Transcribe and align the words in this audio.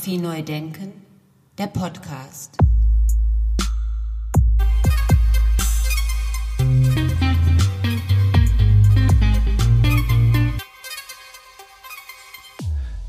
Fotografie 0.00 0.18
neu 0.18 0.42
denken, 0.42 0.92
der 1.58 1.66
Podcast. 1.66 2.56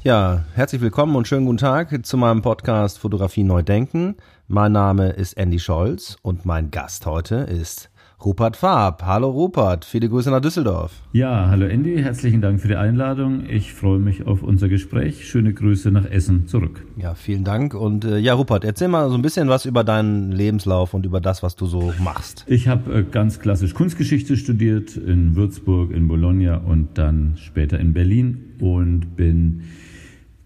Ja, 0.04 0.43
herzlich 0.54 0.82
willkommen 0.82 1.15
und 1.15 1.29
schönen 1.29 1.46
guten 1.46 1.59
Tag 1.59 2.05
zu 2.05 2.18
meinem 2.18 2.41
Podcast 2.41 3.00
Fotografie 3.00 3.43
neu 3.43 3.61
denken. 3.61 4.18
Mein 4.50 4.73
Name 4.73 5.11
ist 5.11 5.37
Andy 5.37 5.60
Scholz 5.60 6.18
und 6.23 6.46
mein 6.46 6.71
Gast 6.71 7.05
heute 7.05 7.36
ist 7.36 7.90
Rupert 8.23 8.55
Farb. 8.55 9.01
Hallo 9.03 9.31
Rupert, 9.31 9.83
viele 9.83 10.07
Grüße 10.07 10.29
nach 10.29 10.41
Düsseldorf. 10.41 10.91
Ja, 11.11 11.47
hallo 11.49 11.65
Andy, 11.65 11.97
herzlichen 11.97 12.39
Dank 12.39 12.61
für 12.61 12.67
die 12.67 12.75
Einladung. 12.75 13.49
Ich 13.49 13.73
freue 13.73 13.97
mich 13.97 14.27
auf 14.27 14.43
unser 14.43 14.69
Gespräch. 14.69 15.27
Schöne 15.27 15.54
Grüße 15.54 15.89
nach 15.89 16.05
Essen 16.05 16.46
zurück. 16.46 16.86
Ja, 16.97 17.15
vielen 17.15 17.43
Dank. 17.43 17.73
Und 17.73 18.05
äh, 18.05 18.19
ja, 18.19 18.36
Rupert, 18.36 18.63
erzähl 18.63 18.89
mal 18.89 19.10
so 19.10 19.15
ein 19.15 19.23
bisschen 19.23 19.49
was 19.49 19.65
über 19.65 19.83
deinen 19.83 20.32
Lebenslauf 20.32 20.93
und 20.93 21.04
über 21.07 21.19
das, 21.19 21.41
was 21.41 21.55
du 21.55 21.65
so 21.65 21.93
machst. 22.04 22.46
Ich 22.47 22.68
habe 22.68 22.99
äh, 22.99 23.04
ganz 23.04 23.39
klassisch 23.39 23.73
Kunstgeschichte 23.73 24.38
studiert 24.38 24.96
in 24.97 25.35
Würzburg, 25.35 25.89
in 25.89 26.07
Bologna 26.07 26.57
und 26.57 26.99
dann 26.99 27.38
später 27.38 27.79
in 27.79 27.93
Berlin 27.93 28.54
und 28.60 29.15
bin 29.15 29.63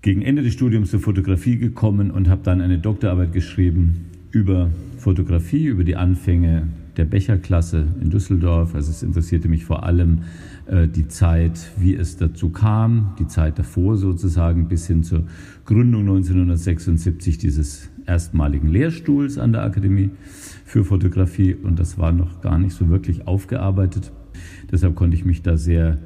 gegen 0.01 0.21
Ende 0.21 0.43
des 0.43 0.53
Studiums 0.53 0.91
zur 0.91 1.01
Fotografie 1.01 1.57
gekommen 1.57 2.09
und 2.11 2.29
habe 2.29 2.41
dann 2.41 2.61
eine 2.61 2.77
Doktorarbeit 2.77 3.33
geschrieben 3.33 4.05
über 4.31 4.69
Fotografie, 4.97 5.65
über 5.65 5.83
die 5.83 5.97
Anfänge 5.97 6.69
der 6.97 7.05
Becherklasse 7.05 7.87
in 8.01 8.09
Düsseldorf. 8.09 8.75
Also 8.75 8.91
es 8.91 9.03
interessierte 9.03 9.47
mich 9.47 9.65
vor 9.65 9.83
allem 9.83 10.23
äh, 10.67 10.87
die 10.87 11.07
Zeit, 11.07 11.71
wie 11.77 11.95
es 11.95 12.17
dazu 12.17 12.49
kam, 12.49 13.15
die 13.19 13.27
Zeit 13.27 13.59
davor 13.59 13.97
sozusagen 13.97 14.67
bis 14.67 14.87
hin 14.87 15.03
zur 15.03 15.23
Gründung 15.65 16.01
1976 16.01 17.37
dieses 17.37 17.89
erstmaligen 18.05 18.69
Lehrstuhls 18.69 19.37
an 19.37 19.51
der 19.51 19.63
Akademie 19.63 20.11
für 20.65 20.83
Fotografie. 20.83 21.55
Und 21.55 21.79
das 21.79 21.97
war 21.97 22.11
noch 22.11 22.41
gar 22.41 22.59
nicht 22.59 22.73
so 22.73 22.89
wirklich 22.89 23.27
aufgearbeitet. 23.27 24.11
Deshalb 24.71 24.95
konnte 24.95 25.15
ich 25.15 25.25
mich 25.25 25.41
da 25.41 25.57
sehr 25.57 25.97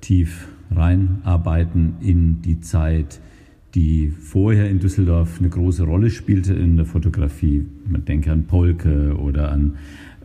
tief 0.00 0.48
reinarbeiten 0.70 1.94
in 2.00 2.42
die 2.42 2.60
Zeit, 2.60 3.20
die 3.74 4.08
vorher 4.08 4.70
in 4.70 4.78
Düsseldorf 4.78 5.40
eine 5.40 5.48
große 5.48 5.82
Rolle 5.82 6.10
spielte 6.10 6.54
in 6.54 6.76
der 6.76 6.86
Fotografie. 6.86 7.66
Man 7.88 8.04
denke 8.04 8.30
an 8.30 8.46
Polke 8.46 9.16
oder 9.16 9.50
an 9.50 9.74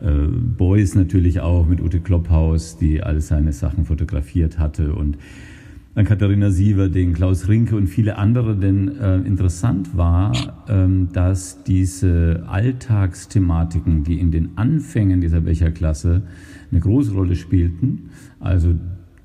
äh, 0.02 0.26
Beuys 0.28 0.94
natürlich 0.94 1.40
auch 1.40 1.66
mit 1.66 1.80
Ute 1.80 2.00
Klopphaus, 2.00 2.78
die 2.78 3.02
all 3.02 3.20
seine 3.20 3.52
Sachen 3.52 3.84
fotografiert 3.84 4.58
hatte 4.58 4.94
und 4.94 5.18
an 5.94 6.04
Katharina 6.04 6.50
Siever, 6.50 6.88
den 6.88 7.14
Klaus 7.14 7.48
Rinke 7.48 7.76
und 7.76 7.88
viele 7.88 8.16
andere. 8.16 8.56
Denn 8.56 8.96
äh, 8.96 9.16
interessant 9.16 9.96
war, 9.96 10.64
ähm, 10.68 11.08
dass 11.12 11.64
diese 11.64 12.44
Alltagsthematiken, 12.46 14.04
die 14.04 14.20
in 14.20 14.30
den 14.30 14.56
Anfängen 14.56 15.20
dieser 15.20 15.40
Becherklasse 15.40 16.22
eine 16.70 16.80
große 16.80 17.12
Rolle 17.12 17.34
spielten, 17.34 18.10
also 18.38 18.74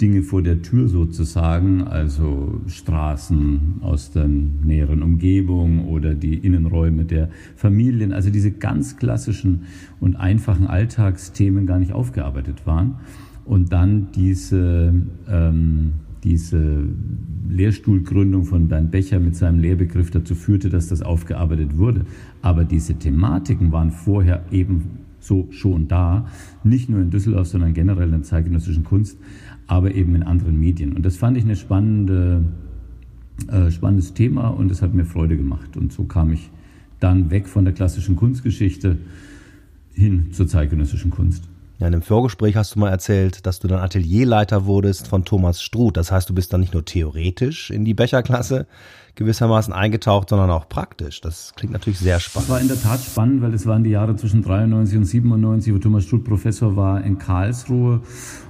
Dinge 0.01 0.23
vor 0.23 0.41
der 0.41 0.61
Tür 0.61 0.89
sozusagen, 0.89 1.83
also 1.83 2.61
Straßen 2.67 3.75
aus 3.81 4.11
der 4.11 4.27
näheren 4.27 5.01
Umgebung 5.01 5.87
oder 5.87 6.13
die 6.15 6.35
Innenräume 6.35 7.05
der 7.05 7.29
Familien, 7.55 8.11
also 8.11 8.29
diese 8.29 8.51
ganz 8.51 8.97
klassischen 8.97 9.61
und 9.99 10.15
einfachen 10.15 10.67
Alltagsthemen 10.67 11.65
gar 11.65 11.79
nicht 11.79 11.93
aufgearbeitet 11.93 12.65
waren. 12.65 12.95
Und 13.45 13.71
dann 13.71 14.07
diese, 14.13 14.93
ähm, 15.29 15.93
diese 16.23 16.83
Lehrstuhlgründung 17.47 18.43
von 18.43 18.67
Bernd 18.67 18.91
Becher 18.91 19.19
mit 19.19 19.35
seinem 19.35 19.59
Lehrbegriff 19.59 20.09
dazu 20.11 20.35
führte, 20.35 20.69
dass 20.69 20.87
das 20.87 21.03
aufgearbeitet 21.03 21.77
wurde. 21.77 22.01
Aber 22.41 22.65
diese 22.65 22.95
Thematiken 22.95 23.71
waren 23.71 23.91
vorher 23.91 24.43
eben 24.51 25.05
so 25.19 25.47
schon 25.51 25.87
da, 25.87 26.27
nicht 26.63 26.89
nur 26.89 27.01
in 27.01 27.09
Düsseldorf, 27.09 27.47
sondern 27.47 27.73
generell 27.73 28.05
in 28.05 28.11
der 28.11 28.23
zeitgenössischen 28.23 28.83
Kunst 28.83 29.17
aber 29.67 29.93
eben 29.93 30.15
in 30.15 30.23
anderen 30.23 30.59
Medien. 30.59 30.93
Und 30.93 31.05
das 31.05 31.17
fand 31.17 31.37
ich 31.37 31.45
ein 31.45 31.55
spannende, 31.55 32.43
äh, 33.47 33.71
spannendes 33.71 34.13
Thema 34.13 34.49
und 34.49 34.71
es 34.71 34.81
hat 34.81 34.93
mir 34.93 35.05
Freude 35.05 35.37
gemacht. 35.37 35.77
Und 35.77 35.91
so 35.91 36.03
kam 36.03 36.31
ich 36.31 36.49
dann 36.99 37.31
weg 37.31 37.47
von 37.47 37.65
der 37.65 37.73
klassischen 37.73 38.15
Kunstgeschichte 38.15 38.97
hin 39.93 40.27
zur 40.31 40.47
zeitgenössischen 40.47 41.11
Kunst. 41.11 41.47
Ja, 41.77 41.87
in 41.87 41.93
einem 41.93 42.03
Vorgespräch 42.03 42.55
hast 42.55 42.75
du 42.75 42.79
mal 42.79 42.89
erzählt, 42.89 43.45
dass 43.45 43.59
du 43.59 43.67
dann 43.67 43.79
Atelierleiter 43.79 44.65
wurdest 44.65 45.09
von 45.09 45.25
Thomas 45.25 45.61
Struth. 45.61 45.97
Das 45.97 46.09
heißt, 46.09 46.29
du 46.29 46.33
bist 46.33 46.53
dann 46.53 46.61
nicht 46.61 46.73
nur 46.73 46.85
theoretisch 46.85 47.69
in 47.69 47.83
die 47.83 47.93
Becherklasse 47.93 48.65
gewissermaßen 49.15 49.73
eingetaucht, 49.73 50.29
sondern 50.29 50.51
auch 50.51 50.69
praktisch. 50.69 51.19
Das 51.19 51.53
klingt 51.55 51.73
natürlich 51.73 51.99
sehr 51.99 52.21
spannend. 52.21 52.47
Es 52.47 52.53
war 52.53 52.61
in 52.61 52.67
der 52.69 52.81
Tat 52.81 53.01
spannend, 53.01 53.41
weil 53.41 53.53
es 53.53 53.65
waren 53.65 53.83
die 53.83 53.89
Jahre 53.89 54.15
zwischen 54.15 54.41
93 54.41 54.97
und 54.97 55.05
97, 55.05 55.73
wo 55.73 55.77
Thomas 55.77 56.05
Struth 56.05 56.23
Professor 56.23 56.77
war 56.77 57.03
in 57.03 57.17
Karlsruhe 57.17 58.01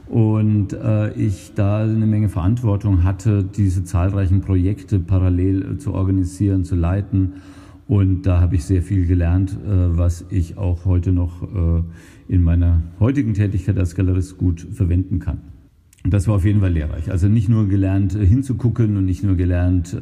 und 0.07 0.73
äh, 0.73 1.11
ich 1.13 1.53
da 1.55 1.79
eine 1.79 2.05
Menge 2.05 2.29
Verantwortung 2.29 3.03
hatte, 3.03 3.43
diese 3.43 3.83
zahlreichen 3.83 4.41
Projekte 4.41 4.99
parallel 4.99 5.73
äh, 5.73 5.77
zu 5.79 5.93
organisieren, 5.95 6.63
zu 6.63 6.75
leiten. 6.75 7.41
Und 7.88 8.23
da 8.23 8.41
habe 8.41 8.56
ich 8.56 8.66
sehr 8.66 8.81
viel 8.81 9.06
gelernt, 9.06 9.51
äh, 9.51 9.97
was 9.97 10.25
ich 10.29 10.57
auch 10.57 10.85
heute 10.85 11.12
noch 11.12 11.44
äh, 11.44 11.84
in 12.28 12.44
meiner 12.44 12.81
heutigen 13.00 13.34
Tätigkeit 13.34 13.78
als 13.78 13.94
Galerist 13.96 14.38
gut 14.38 14.66
verwenden 14.73 15.19
kann. 15.19 15.38
Das 16.03 16.28
war 16.28 16.35
auf 16.35 16.46
jeden 16.46 16.62
Fall 16.62 16.72
lehrreich. 16.72 17.12
Also 17.12 17.28
nicht 17.28 17.47
nur 17.47 17.68
gelernt 17.68 18.16
äh, 18.16 18.25
hinzugucken 18.25 18.97
und 18.97 19.06
nicht 19.06 19.23
nur 19.23 19.35
gelernt 19.35 19.96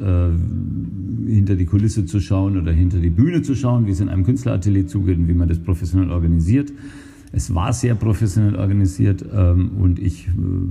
hinter 1.26 1.56
die 1.56 1.66
Kulisse 1.66 2.06
zu 2.06 2.20
schauen 2.20 2.58
oder 2.58 2.72
hinter 2.72 2.98
die 2.98 3.10
Bühne 3.10 3.42
zu 3.42 3.54
schauen, 3.54 3.86
wie 3.86 3.90
es 3.90 4.00
in 4.00 4.08
einem 4.08 4.24
Künstleratelier 4.24 4.86
zugeht 4.86 5.18
und 5.18 5.28
wie 5.28 5.34
man 5.34 5.48
das 5.48 5.58
professionell 5.58 6.10
organisiert. 6.10 6.72
Es 7.32 7.54
war 7.54 7.72
sehr 7.72 7.96
professionell 7.96 8.56
organisiert 8.56 9.24
ähm, 9.34 9.72
und 9.78 9.98
ich 9.98 10.28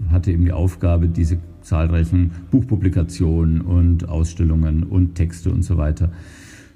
hatte 0.09 0.31
eben 0.31 0.45
die 0.45 0.51
Aufgabe, 0.51 1.09
diese 1.09 1.37
zahlreichen 1.61 2.31
Buchpublikationen 2.51 3.61
und 3.61 4.07
Ausstellungen 4.07 4.83
und 4.83 5.15
Texte 5.15 5.51
und 5.51 5.63
so 5.63 5.77
weiter 5.77 6.11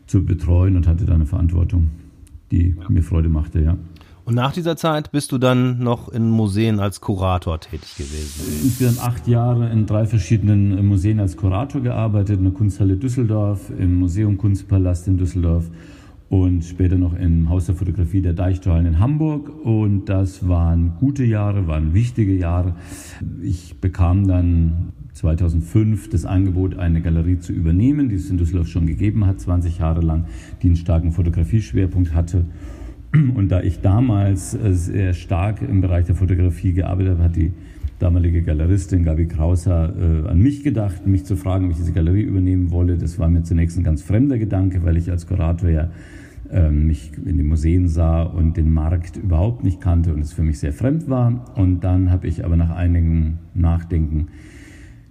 zu 0.07 0.25
betreuen 0.25 0.75
und 0.75 0.87
hatte 0.87 1.05
da 1.05 1.13
eine 1.13 1.25
Verantwortung, 1.25 1.89
die 2.51 2.75
ja. 2.77 2.89
mir 2.89 3.03
Freude 3.03 3.29
machte, 3.29 3.61
ja. 3.61 3.77
Und 4.25 4.35
nach 4.35 4.51
dieser 4.51 4.75
Zeit 4.75 5.11
bist 5.13 5.31
du 5.31 5.37
dann 5.37 5.79
noch 5.79 6.09
in 6.09 6.29
Museen 6.29 6.81
als 6.81 6.99
Kurator 6.99 7.61
tätig 7.61 7.95
gewesen? 7.95 8.41
Insgesamt 8.61 9.01
acht 9.01 9.25
Jahre 9.25 9.69
in 9.69 9.85
drei 9.85 10.05
verschiedenen 10.05 10.85
Museen 10.85 11.21
als 11.21 11.37
Kurator 11.37 11.79
gearbeitet, 11.79 12.39
in 12.39 12.43
der 12.43 12.51
Kunsthalle 12.51 12.97
Düsseldorf, 12.97 13.69
im 13.77 13.95
Museum 13.95 14.37
Kunstpalast 14.37 15.07
in 15.07 15.17
Düsseldorf 15.17 15.69
und 16.29 16.65
später 16.65 16.97
noch 16.97 17.17
im 17.17 17.49
Haus 17.49 17.67
der 17.67 17.75
Fotografie 17.75 18.21
der 18.21 18.33
Deichtorhallen 18.33 18.85
in 18.85 18.99
Hamburg. 18.99 19.65
Und 19.65 20.05
das 20.05 20.47
waren 20.47 20.93
gute 20.99 21.23
Jahre, 21.23 21.67
waren 21.67 21.93
wichtige 21.93 22.35
Jahre. 22.35 22.75
Ich 23.41 23.79
bekam 23.79 24.27
dann 24.27 24.91
2005 25.13 26.09
das 26.09 26.25
Angebot, 26.25 26.77
eine 26.77 27.01
Galerie 27.01 27.39
zu 27.39 27.53
übernehmen, 27.53 28.09
die 28.09 28.15
es 28.15 28.29
in 28.29 28.37
Düsseldorf 28.37 28.67
schon 28.67 28.85
gegeben 28.85 29.25
hat, 29.25 29.39
20 29.39 29.79
Jahre 29.79 30.01
lang, 30.01 30.25
die 30.61 30.67
einen 30.67 30.75
starken 30.75 31.11
Fotografieschwerpunkt 31.11 32.13
hatte. 32.13 32.45
Und 33.35 33.49
da 33.49 33.61
ich 33.61 33.79
damals 33.79 34.51
sehr 34.51 35.13
stark 35.13 35.61
im 35.61 35.79
Bereich 35.79 36.05
der 36.05 36.15
Fotografie 36.15 36.73
gearbeitet 36.73 37.13
habe, 37.13 37.23
hat 37.23 37.35
die 37.37 37.53
damalige 37.99 38.43
Galeristin 38.43 39.03
Gabi 39.03 39.27
Krauser 39.27 39.93
äh, 39.97 40.27
an 40.29 40.39
mich 40.39 40.63
gedacht, 40.63 41.07
mich 41.07 41.23
zu 41.23 41.35
fragen, 41.35 41.65
ob 41.65 41.71
ich 41.71 41.77
diese 41.77 41.93
Galerie 41.93 42.21
übernehmen 42.21 42.69
wolle. 42.71 42.97
Das 42.97 43.17
war 43.17 43.27
mir 43.29 43.43
zunächst 43.43 43.77
ein 43.77 43.83
ganz 43.83 44.03
fremder 44.03 44.37
Gedanke, 44.37 44.83
weil 44.83 44.97
ich 44.97 45.09
als 45.09 45.25
Kurator 45.25 45.69
ja 45.69 45.89
mich 46.71 47.11
in 47.25 47.37
den 47.37 47.47
Museen 47.47 47.87
sah 47.87 48.23
und 48.23 48.57
den 48.57 48.73
Markt 48.73 49.17
überhaupt 49.17 49.63
nicht 49.63 49.81
kannte 49.81 50.13
und 50.13 50.21
es 50.21 50.33
für 50.33 50.43
mich 50.43 50.59
sehr 50.59 50.73
fremd 50.73 51.09
war. 51.09 51.57
Und 51.57 51.83
dann 51.83 52.11
habe 52.11 52.27
ich 52.27 52.45
aber 52.45 52.55
nach 52.55 52.69
einigem 52.69 53.39
Nachdenken 53.53 54.27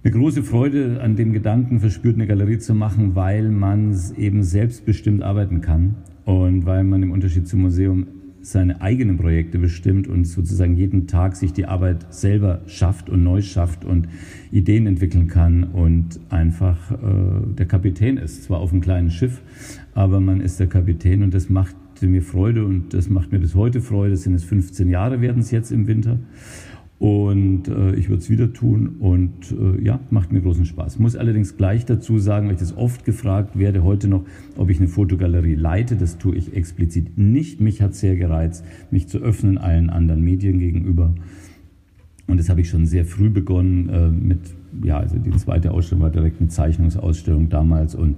eine 0.06 0.12
große 0.12 0.44
Freude 0.44 1.00
an 1.02 1.16
dem 1.16 1.32
Gedanken 1.32 1.80
verspürt, 1.80 2.14
eine 2.14 2.28
Galerie 2.28 2.58
zu 2.58 2.74
machen, 2.74 3.16
weil 3.16 3.50
man 3.50 3.98
eben 4.16 4.44
selbstbestimmt 4.44 5.22
arbeiten 5.22 5.60
kann 5.60 5.96
und 6.24 6.64
weil 6.64 6.84
man 6.84 7.02
im 7.02 7.10
Unterschied 7.10 7.48
zum 7.48 7.62
Museum 7.62 8.06
seine 8.42 8.80
eigenen 8.80 9.16
Projekte 9.16 9.58
bestimmt 9.58 10.06
und 10.08 10.24
sozusagen 10.24 10.76
jeden 10.76 11.06
Tag 11.06 11.36
sich 11.36 11.52
die 11.52 11.66
Arbeit 11.66 12.12
selber 12.12 12.62
schafft 12.66 13.10
und 13.10 13.24
neu 13.24 13.42
schafft 13.42 13.84
und 13.84 14.08
Ideen 14.52 14.86
entwickeln 14.86 15.26
kann 15.26 15.64
und 15.64 16.20
einfach 16.28 16.92
äh, 16.92 16.96
der 17.58 17.66
Kapitän 17.66 18.16
ist. 18.16 18.44
Zwar 18.44 18.60
auf 18.60 18.72
einem 18.72 18.80
kleinen 18.80 19.10
Schiff, 19.10 19.42
aber 19.94 20.20
man 20.20 20.40
ist 20.40 20.60
der 20.60 20.68
Kapitän 20.68 21.22
und 21.22 21.34
das 21.34 21.48
macht 21.48 21.76
mir 22.00 22.22
Freude 22.22 22.64
und 22.64 22.92
das 22.92 23.08
macht 23.08 23.32
mir 23.32 23.38
bis 23.38 23.54
heute 23.54 23.80
Freude. 23.80 24.12
Das 24.12 24.22
sind 24.22 24.34
es 24.34 24.44
15 24.44 24.88
Jahre, 24.88 25.20
werden 25.20 25.40
es 25.40 25.50
jetzt 25.50 25.72
im 25.72 25.86
Winter. 25.86 26.18
Und 26.98 27.68
äh, 27.68 27.94
ich 27.94 28.08
würde 28.08 28.22
es 28.22 28.30
wieder 28.30 28.54
tun 28.54 28.96
und 29.00 29.52
äh, 29.52 29.84
ja, 29.84 30.00
macht 30.08 30.32
mir 30.32 30.40
großen 30.40 30.64
Spaß. 30.64 30.98
Muss 30.98 31.14
allerdings 31.14 31.58
gleich 31.58 31.84
dazu 31.84 32.18
sagen, 32.18 32.46
weil 32.46 32.54
ich 32.54 32.60
das 32.60 32.74
oft 32.74 33.04
gefragt 33.04 33.58
werde 33.58 33.84
heute 33.84 34.08
noch, 34.08 34.24
ob 34.56 34.70
ich 34.70 34.78
eine 34.78 34.88
Fotogalerie 34.88 35.56
leite. 35.56 35.96
Das 35.96 36.16
tue 36.16 36.36
ich 36.36 36.56
explizit 36.56 37.18
nicht. 37.18 37.60
Mich 37.60 37.82
hat 37.82 37.94
sehr 37.94 38.16
gereizt, 38.16 38.64
mich 38.90 39.08
zu 39.08 39.18
öffnen 39.18 39.58
allen 39.58 39.90
anderen 39.90 40.22
Medien 40.22 40.58
gegenüber. 40.58 41.14
Und 42.28 42.40
das 42.40 42.48
habe 42.48 42.62
ich 42.62 42.70
schon 42.70 42.86
sehr 42.86 43.04
früh 43.04 43.28
begonnen 43.28 43.90
äh, 43.90 44.08
mit, 44.08 44.40
ja, 44.82 44.98
also 44.98 45.18
die 45.18 45.30
zweite 45.32 45.72
Ausstellung 45.72 46.02
war 46.02 46.10
direkt 46.10 46.40
eine 46.40 46.48
Zeichnungsausstellung 46.48 47.50
damals 47.50 47.94
und 47.94 48.16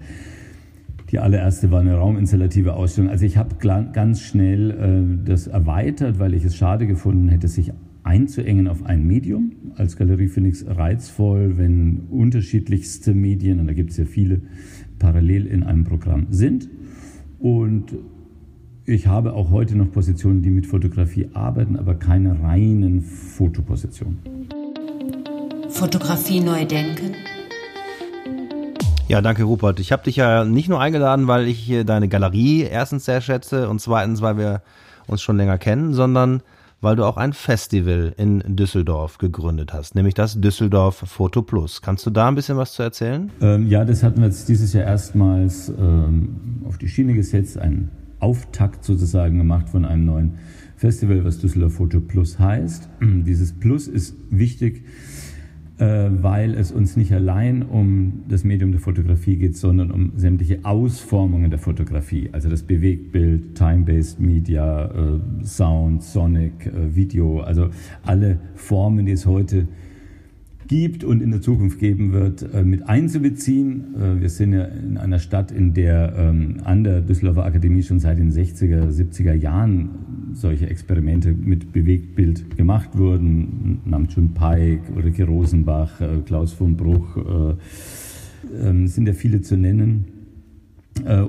Die 1.10 1.18
allererste 1.18 1.70
war 1.70 1.80
eine 1.80 1.94
rauminstallative 1.94 2.74
Ausstellung. 2.74 3.10
Also 3.10 3.24
ich 3.24 3.38
habe 3.38 3.56
ganz 3.92 4.20
schnell 4.20 4.70
äh, 4.70 5.26
das 5.26 5.46
erweitert, 5.46 6.18
weil 6.18 6.34
ich 6.34 6.44
es 6.44 6.54
schade 6.54 6.86
gefunden 6.86 7.28
hätte, 7.28 7.48
sich 7.48 7.72
einzuengen 8.08 8.68
auf 8.68 8.86
ein 8.86 9.06
Medium. 9.06 9.52
Als 9.76 9.96
Galerie 9.96 10.28
finde 10.28 10.48
ich 10.48 10.56
es 10.56 10.66
reizvoll, 10.66 11.58
wenn 11.58 12.06
unterschiedlichste 12.10 13.12
Medien, 13.12 13.60
und 13.60 13.66
da 13.66 13.74
gibt 13.74 13.90
es 13.90 13.98
ja 13.98 14.06
viele, 14.06 14.40
parallel 14.98 15.46
in 15.46 15.62
einem 15.62 15.84
Programm 15.84 16.26
sind. 16.30 16.68
Und 17.38 17.94
ich 18.86 19.06
habe 19.06 19.34
auch 19.34 19.50
heute 19.50 19.76
noch 19.76 19.92
Positionen, 19.92 20.40
die 20.40 20.48
mit 20.48 20.66
Fotografie 20.66 21.28
arbeiten, 21.34 21.76
aber 21.76 21.96
keine 21.96 22.42
reinen 22.42 23.02
Fotopositionen. 23.02 24.18
Fotografie 25.68 26.40
neu 26.40 26.64
denken. 26.64 27.14
Ja, 29.06 29.20
danke 29.20 29.44
Rupert. 29.44 29.80
Ich 29.80 29.92
habe 29.92 30.04
dich 30.04 30.16
ja 30.16 30.46
nicht 30.46 30.70
nur 30.70 30.80
eingeladen, 30.80 31.26
weil 31.28 31.46
ich 31.46 31.58
hier 31.58 31.84
deine 31.84 32.08
Galerie 32.08 32.62
erstens 32.62 33.04
sehr 33.04 33.20
schätze 33.20 33.68
und 33.68 33.82
zweitens, 33.82 34.22
weil 34.22 34.38
wir 34.38 34.62
uns 35.06 35.20
schon 35.20 35.36
länger 35.36 35.58
kennen, 35.58 35.92
sondern 35.92 36.42
weil 36.80 36.96
du 36.96 37.04
auch 37.04 37.16
ein 37.16 37.32
Festival 37.32 38.14
in 38.16 38.42
Düsseldorf 38.56 39.18
gegründet 39.18 39.72
hast, 39.72 39.94
nämlich 39.94 40.14
das 40.14 40.40
Düsseldorf 40.40 40.96
Foto 41.06 41.42
Plus. 41.42 41.82
Kannst 41.82 42.06
du 42.06 42.10
da 42.10 42.28
ein 42.28 42.34
bisschen 42.34 42.56
was 42.56 42.72
zu 42.72 42.82
erzählen? 42.82 43.30
Ähm, 43.40 43.66
ja, 43.66 43.84
das 43.84 44.02
hatten 44.02 44.20
wir 44.20 44.26
jetzt 44.26 44.48
dieses 44.48 44.72
Jahr 44.72 44.84
erstmals 44.84 45.68
ähm, 45.68 46.62
auf 46.66 46.78
die 46.78 46.88
Schiene 46.88 47.14
gesetzt, 47.14 47.58
einen 47.58 47.90
Auftakt 48.20 48.84
sozusagen 48.84 49.38
gemacht 49.38 49.68
von 49.68 49.84
einem 49.84 50.04
neuen 50.04 50.38
Festival, 50.76 51.24
was 51.24 51.38
Düsseldorf 51.38 51.74
Foto 51.74 52.00
Plus 52.00 52.38
heißt. 52.38 52.88
Dieses 53.00 53.52
Plus 53.52 53.88
ist 53.88 54.14
wichtig, 54.30 54.84
weil 55.84 56.54
es 56.54 56.72
uns 56.72 56.96
nicht 56.96 57.12
allein 57.12 57.62
um 57.62 58.24
das 58.28 58.44
Medium 58.44 58.72
der 58.72 58.80
Fotografie 58.80 59.36
geht, 59.36 59.56
sondern 59.56 59.90
um 59.90 60.12
sämtliche 60.16 60.60
Ausformungen 60.64 61.50
der 61.50 61.58
Fotografie, 61.58 62.30
also 62.32 62.48
das 62.48 62.62
Bewegtbild, 62.62 63.54
Time-Based 63.54 64.20
Media, 64.20 64.86
äh, 64.86 65.44
Sound, 65.44 66.02
Sonic, 66.02 66.66
äh, 66.66 66.94
Video, 66.94 67.40
also 67.40 67.68
alle 68.04 68.38
Formen, 68.54 69.06
die 69.06 69.12
es 69.12 69.26
heute 69.26 69.60
gibt 69.60 69.87
und 71.04 71.22
in 71.22 71.30
der 71.30 71.40
Zukunft 71.40 71.78
geben 71.78 72.12
wird, 72.12 72.46
äh, 72.52 72.62
mit 72.62 72.88
einzubeziehen. 72.88 73.94
Äh, 73.96 74.20
wir 74.20 74.28
sind 74.28 74.52
ja 74.52 74.64
in 74.64 74.98
einer 74.98 75.18
Stadt, 75.18 75.50
in 75.50 75.72
der 75.72 76.14
ähm, 76.16 76.56
an 76.64 76.84
der 76.84 77.00
Düsseldorfer 77.00 77.44
Akademie 77.44 77.82
schon 77.82 78.00
seit 78.00 78.18
den 78.18 78.30
60er, 78.30 78.90
70er 78.90 79.32
Jahren 79.32 79.88
solche 80.34 80.68
Experimente 80.68 81.32
mit 81.32 81.72
Bewegtbild 81.72 82.56
gemacht 82.56 82.90
wurden. 82.98 83.80
Namjoon 83.86 84.34
Paik, 84.34 84.80
Ulrike 84.94 85.24
Rosenbach, 85.24 86.00
äh, 86.00 86.20
Klaus 86.26 86.52
von 86.52 86.76
Bruch, 86.76 87.16
ähm, 88.62 88.86
sind 88.86 89.06
ja 89.06 89.14
viele 89.14 89.40
zu 89.40 89.56
nennen. 89.56 90.04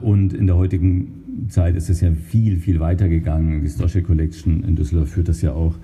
Und 0.01 0.33
in 0.33 0.47
der 0.47 0.57
heutigen 0.57 1.47
Zeit 1.49 1.75
ist 1.75 1.89
es 1.89 2.01
ja 2.01 2.11
viel, 2.11 2.57
viel 2.57 2.79
weiter 2.79 3.07
gegangen. 3.07 3.61
Die 3.61 3.69
Stosche 3.69 4.01
Collection 4.01 4.63
in 4.63 4.75
Düsseldorf 4.75 5.09
führt 5.09 5.27
das 5.27 5.43
ja 5.43 5.53
auch 5.53 5.75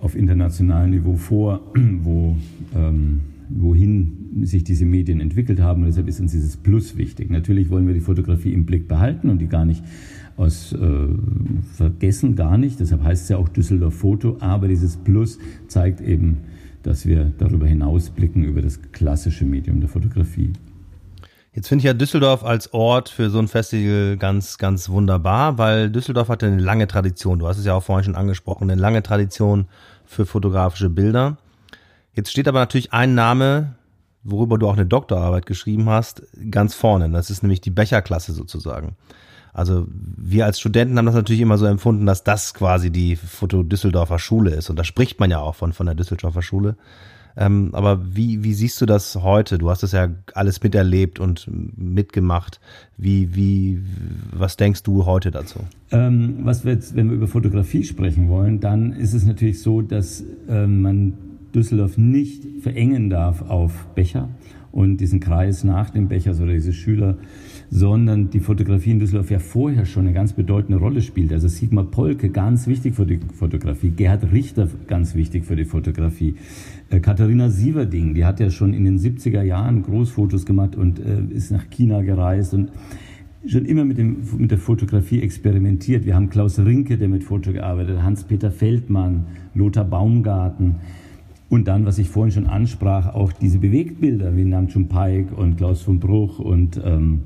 auf 0.00 0.16
internationalem 0.16 0.90
Niveau 0.90 1.16
vor, 1.16 1.60
wo, 2.02 2.36
ähm, 2.74 3.20
wohin 3.48 4.42
sich 4.42 4.64
diese 4.64 4.84
Medien 4.84 5.20
entwickelt 5.20 5.60
haben. 5.60 5.82
Und 5.82 5.88
deshalb 5.88 6.08
ist 6.08 6.20
uns 6.20 6.32
dieses 6.32 6.56
Plus 6.56 6.96
wichtig. 6.96 7.30
Natürlich 7.30 7.70
wollen 7.70 7.86
wir 7.86 7.94
die 7.94 8.00
Fotografie 8.00 8.52
im 8.52 8.64
Blick 8.64 8.88
behalten 8.88 9.28
und 9.28 9.38
die 9.38 9.48
gar 9.48 9.64
nicht 9.64 9.82
aus 10.36 10.72
äh, 10.72 10.78
vergessen, 11.74 12.36
gar 12.36 12.56
nicht. 12.56 12.80
Deshalb 12.80 13.02
heißt 13.02 13.24
es 13.24 13.28
ja 13.28 13.36
auch 13.36 13.48
Düsseldorf 13.48 13.94
Foto. 13.94 14.36
Aber 14.40 14.68
dieses 14.68 14.96
Plus 14.96 15.38
zeigt 15.68 16.00
eben, 16.00 16.38
dass 16.82 17.06
wir 17.06 17.32
darüber 17.36 17.66
hinaus 17.66 18.10
blicken 18.10 18.44
über 18.44 18.62
das 18.62 18.80
klassische 18.92 19.44
Medium 19.44 19.80
der 19.80 19.88
Fotografie. 19.88 20.52
Jetzt 21.52 21.66
finde 21.66 21.80
ich 21.80 21.86
ja 21.86 21.94
Düsseldorf 21.94 22.44
als 22.44 22.72
Ort 22.72 23.08
für 23.08 23.28
so 23.28 23.40
ein 23.40 23.48
Festival 23.48 24.16
ganz, 24.16 24.56
ganz 24.58 24.88
wunderbar, 24.88 25.58
weil 25.58 25.90
Düsseldorf 25.90 26.28
hat 26.28 26.44
eine 26.44 26.60
lange 26.60 26.86
Tradition. 26.86 27.40
Du 27.40 27.48
hast 27.48 27.58
es 27.58 27.64
ja 27.64 27.74
auch 27.74 27.82
vorhin 27.82 28.04
schon 28.04 28.14
angesprochen, 28.14 28.70
eine 28.70 28.80
lange 28.80 29.02
Tradition 29.02 29.66
für 30.04 30.26
fotografische 30.26 30.90
Bilder. 30.90 31.38
Jetzt 32.14 32.30
steht 32.30 32.46
aber 32.46 32.60
natürlich 32.60 32.92
ein 32.92 33.16
Name, 33.16 33.74
worüber 34.22 34.58
du 34.58 34.68
auch 34.68 34.74
eine 34.74 34.86
Doktorarbeit 34.86 35.46
geschrieben 35.46 35.88
hast, 35.88 36.22
ganz 36.52 36.74
vorne. 36.74 37.10
Das 37.10 37.30
ist 37.30 37.42
nämlich 37.42 37.60
die 37.60 37.70
Becherklasse 37.70 38.32
sozusagen. 38.32 38.94
Also 39.52 39.88
wir 39.90 40.44
als 40.46 40.60
Studenten 40.60 40.96
haben 40.98 41.06
das 41.06 41.16
natürlich 41.16 41.40
immer 41.40 41.58
so 41.58 41.66
empfunden, 41.66 42.06
dass 42.06 42.22
das 42.22 42.54
quasi 42.54 42.92
die 42.92 43.16
Foto 43.16 43.64
Düsseldorfer 43.64 44.20
Schule 44.20 44.52
ist. 44.52 44.70
Und 44.70 44.78
da 44.78 44.84
spricht 44.84 45.18
man 45.18 45.32
ja 45.32 45.40
auch 45.40 45.56
von, 45.56 45.72
von 45.72 45.86
der 45.86 45.96
Düsseldorfer 45.96 46.42
Schule. 46.42 46.76
Ähm, 47.36 47.70
aber 47.72 48.14
wie, 48.14 48.42
wie 48.44 48.52
siehst 48.52 48.80
du 48.80 48.86
das 48.86 49.16
heute? 49.16 49.58
Du 49.58 49.70
hast 49.70 49.82
das 49.82 49.92
ja 49.92 50.08
alles 50.34 50.62
miterlebt 50.62 51.20
und 51.20 51.48
mitgemacht. 51.76 52.60
Wie, 52.96 53.34
wie, 53.34 53.80
was 54.32 54.56
denkst 54.56 54.82
du 54.82 55.06
heute 55.06 55.30
dazu? 55.30 55.60
Ähm, 55.90 56.40
was 56.42 56.64
wir 56.64 56.72
jetzt, 56.72 56.96
wenn 56.96 57.08
wir 57.08 57.16
über 57.16 57.28
Fotografie 57.28 57.84
sprechen 57.84 58.28
wollen, 58.28 58.60
dann 58.60 58.92
ist 58.92 59.14
es 59.14 59.24
natürlich 59.24 59.62
so, 59.62 59.82
dass 59.82 60.24
ähm, 60.48 60.82
man 60.82 61.14
Düsseldorf 61.54 61.98
nicht 61.98 62.44
verengen 62.62 63.10
darf 63.10 63.42
auf 63.48 63.86
Becher 63.94 64.28
und 64.72 64.98
diesen 64.98 65.20
Kreis 65.20 65.64
nach 65.64 65.90
dem 65.90 66.08
Becher 66.08 66.32
oder 66.40 66.52
diese 66.52 66.72
Schüler 66.72 67.16
sondern 67.70 68.30
die 68.30 68.40
Fotografie 68.40 68.90
in 68.90 68.98
Düsseldorf 68.98 69.30
ja 69.30 69.38
vorher 69.38 69.86
schon 69.86 70.04
eine 70.04 70.12
ganz 70.12 70.32
bedeutende 70.32 70.80
Rolle 70.80 71.02
spielt. 71.02 71.32
Also 71.32 71.46
Sigmar 71.46 71.84
Polke, 71.84 72.28
ganz 72.28 72.66
wichtig 72.66 72.96
für 72.96 73.06
die 73.06 73.20
Fotografie, 73.32 73.90
Gerhard 73.90 74.32
Richter, 74.32 74.68
ganz 74.88 75.14
wichtig 75.14 75.44
für 75.44 75.54
die 75.54 75.64
Fotografie, 75.64 76.34
äh, 76.90 76.98
Katharina 76.98 77.48
Sieverding, 77.48 78.14
die 78.14 78.24
hat 78.24 78.40
ja 78.40 78.50
schon 78.50 78.74
in 78.74 78.84
den 78.84 78.98
70er 78.98 79.42
Jahren 79.42 79.84
Großfotos 79.84 80.46
gemacht 80.46 80.74
und 80.74 80.98
äh, 80.98 81.22
ist 81.30 81.52
nach 81.52 81.70
China 81.70 82.02
gereist 82.02 82.54
und 82.54 82.72
schon 83.46 83.64
immer 83.64 83.84
mit, 83.84 83.98
dem, 83.98 84.16
mit 84.36 84.50
der 84.50 84.58
Fotografie 84.58 85.22
experimentiert. 85.22 86.04
Wir 86.04 86.16
haben 86.16 86.28
Klaus 86.28 86.58
Rinke, 86.58 86.98
der 86.98 87.08
mit 87.08 87.22
Foto 87.22 87.52
gearbeitet, 87.52 88.02
Hans-Peter 88.02 88.50
Feldmann, 88.50 89.26
Lothar 89.54 89.84
Baumgarten. 89.84 90.76
Und 91.48 91.68
dann, 91.68 91.86
was 91.86 91.98
ich 91.98 92.08
vorhin 92.08 92.32
schon 92.32 92.46
ansprach, 92.46 93.14
auch 93.14 93.32
diese 93.32 93.58
Bewegtbilder 93.58 94.36
wie 94.36 94.44
Namjoon 94.44 94.88
Paik 94.88 95.36
und 95.36 95.56
Klaus 95.56 95.82
von 95.82 96.00
Bruch 96.00 96.38
und 96.38 96.80
ähm, 96.84 97.22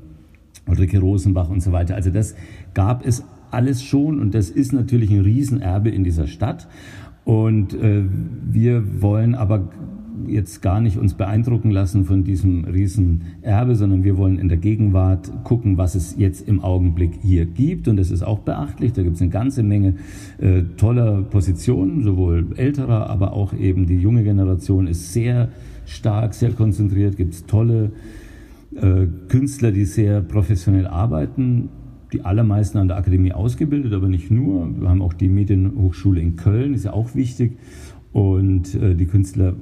Ulrike 0.67 0.99
Rosenbach 0.99 1.49
und 1.49 1.61
so 1.61 1.71
weiter. 1.71 1.95
Also 1.95 2.09
das 2.09 2.35
gab 2.73 3.05
es 3.05 3.23
alles 3.51 3.83
schon 3.83 4.19
und 4.19 4.33
das 4.33 4.49
ist 4.49 4.73
natürlich 4.73 5.11
ein 5.11 5.21
Riesenerbe 5.21 5.89
in 5.89 6.03
dieser 6.03 6.27
Stadt. 6.27 6.67
Und 7.23 7.73
äh, 7.73 8.03
wir 8.51 9.01
wollen 9.01 9.35
aber 9.35 9.69
jetzt 10.27 10.61
gar 10.61 10.81
nicht 10.81 10.97
uns 10.97 11.13
beeindrucken 11.13 11.71
lassen 11.71 12.05
von 12.05 12.23
diesem 12.23 12.65
Riesenerbe, 12.65 13.75
sondern 13.75 14.03
wir 14.03 14.17
wollen 14.17 14.39
in 14.39 14.49
der 14.49 14.57
Gegenwart 14.57 15.31
gucken, 15.43 15.77
was 15.77 15.95
es 15.95 16.15
jetzt 16.17 16.47
im 16.47 16.63
Augenblick 16.63 17.11
hier 17.21 17.45
gibt. 17.45 17.87
Und 17.87 17.97
das 17.97 18.11
ist 18.11 18.23
auch 18.23 18.39
beachtlich. 18.39 18.93
Da 18.93 19.03
gibt 19.03 19.15
es 19.15 19.21
eine 19.21 19.31
ganze 19.31 19.63
Menge 19.63 19.95
äh, 20.37 20.63
toller 20.77 21.21
Positionen, 21.23 22.03
sowohl 22.03 22.47
älterer, 22.55 23.09
aber 23.09 23.33
auch 23.33 23.53
eben 23.53 23.85
die 23.87 23.97
junge 23.97 24.23
Generation 24.23 24.87
ist 24.87 25.13
sehr 25.13 25.49
stark, 25.85 26.33
sehr 26.33 26.51
konzentriert, 26.51 27.17
gibt 27.17 27.33
es 27.33 27.45
tolle 27.45 27.91
äh, 28.75 29.07
Künstler, 29.29 29.71
die 29.71 29.85
sehr 29.85 30.21
professionell 30.21 30.87
arbeiten, 30.87 31.69
die 32.13 32.21
allermeisten 32.21 32.77
an 32.77 32.87
der 32.87 32.97
Akademie 32.97 33.33
ausgebildet, 33.33 33.93
aber 33.93 34.07
nicht 34.07 34.31
nur. 34.31 34.69
Wir 34.79 34.89
haben 34.89 35.01
auch 35.01 35.13
die 35.13 35.29
Medienhochschule 35.29 36.21
in 36.21 36.35
Köln, 36.35 36.73
ist 36.73 36.85
ja 36.85 36.93
auch 36.93 37.15
wichtig. 37.15 37.57
Und 38.13 38.75
äh, 38.75 38.95
die 38.95 39.05
Künstler 39.05 39.55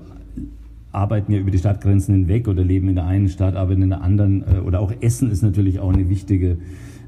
arbeiten 0.91 1.31
ja 1.31 1.39
über 1.39 1.51
die 1.51 1.57
Stadtgrenzen 1.57 2.13
hinweg 2.13 2.47
oder 2.47 2.63
leben 2.63 2.89
in 2.89 2.95
der 2.95 3.05
einen 3.05 3.27
Stadt, 3.27 3.55
arbeiten 3.55 3.81
in 3.81 3.89
der 3.89 4.01
anderen. 4.01 4.43
Äh, 4.43 4.59
oder 4.59 4.79
auch 4.79 4.93
Essen 5.01 5.31
ist 5.31 5.41
natürlich 5.41 5.79
auch 5.79 5.91
eine 5.91 6.09
wichtige 6.09 6.57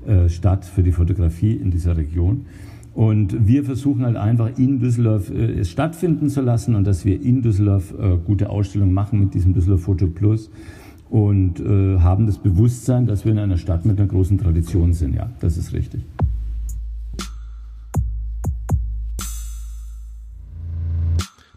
äh, 0.07 0.29
Stadt 0.29 0.65
für 0.65 0.83
die 0.83 0.91
Fotografie 0.91 1.53
in 1.53 1.71
dieser 1.71 1.97
Region. 1.97 2.45
Und 2.93 3.47
wir 3.47 3.65
versuchen 3.65 4.05
halt 4.05 4.15
einfach 4.15 4.57
in 4.57 4.79
Düsseldorf 4.79 5.29
äh, 5.29 5.59
es 5.59 5.69
stattfinden 5.69 6.29
zu 6.29 6.41
lassen 6.41 6.75
und 6.75 6.87
dass 6.87 7.05
wir 7.05 7.21
in 7.21 7.41
Düsseldorf 7.41 7.93
äh, 7.99 8.17
gute 8.25 8.49
Ausstellungen 8.49 8.93
machen 8.93 9.19
mit 9.19 9.33
diesem 9.33 9.53
Düsseldorf 9.53 9.81
Foto 9.81 10.07
Plus 10.07 10.49
und 11.15 11.61
äh, 11.61 12.01
haben 12.01 12.27
das 12.27 12.37
Bewusstsein, 12.37 13.07
dass 13.07 13.23
wir 13.23 13.31
in 13.31 13.39
einer 13.39 13.57
Stadt 13.57 13.85
mit 13.85 13.97
einer 13.97 14.09
großen 14.09 14.37
Tradition 14.37 14.91
sind. 14.91 15.15
Ja, 15.15 15.29
das 15.39 15.55
ist 15.55 15.71
richtig. 15.71 16.01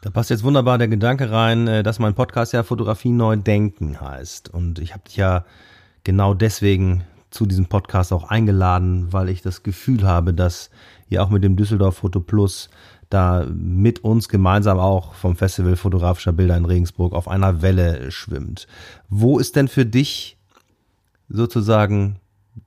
Da 0.01 0.11
passt 0.11 0.31
jetzt 0.31 0.45
wunderbar 0.45 0.79
der 0.79 0.87
Gedanke 0.87 1.33
rein, 1.33 1.67
äh, 1.67 1.83
dass 1.83 1.99
mein 1.99 2.15
Podcast 2.15 2.53
ja 2.53 2.63
Fotografie 2.63 3.11
neu 3.11 3.35
denken 3.35 4.01
heißt. 4.01 4.49
Und 4.49 4.79
ich 4.79 4.93
habe 4.93 5.03
dich 5.09 5.17
ja 5.17 5.45
genau 6.05 6.35
deswegen 6.35 7.03
zu 7.31 7.45
diesem 7.45 7.67
Podcast 7.67 8.13
auch 8.13 8.31
eingeladen, 8.31 9.13
weil 9.13 9.29
ich 9.29 9.43
das 9.43 9.65
Gefühl 9.65 10.07
habe, 10.07 10.35
dass 10.35 10.71
ihr 11.09 11.21
auch 11.21 11.31
mit 11.31 11.43
dem 11.43 11.57
Düsseldorf 11.57 11.97
Foto 11.97 12.21
Plus 12.21 12.71
da 13.11 13.47
mit 13.51 14.05
uns 14.05 14.29
gemeinsam 14.29 14.79
auch 14.79 15.15
vom 15.15 15.37
Festival 15.37 15.77
fotografischer 15.77 16.33
Bilder 16.33 16.57
in 16.57 16.65
Regensburg 16.65 17.15
auf 17.15 17.29
einer 17.29 17.63
Welle 17.63 18.11
schwimmt. 18.11 18.67
Wo 19.09 19.39
ist 19.39 19.57
denn 19.57 19.69
für 19.69 19.87
dich 19.87 20.37
sozusagen 21.29 22.17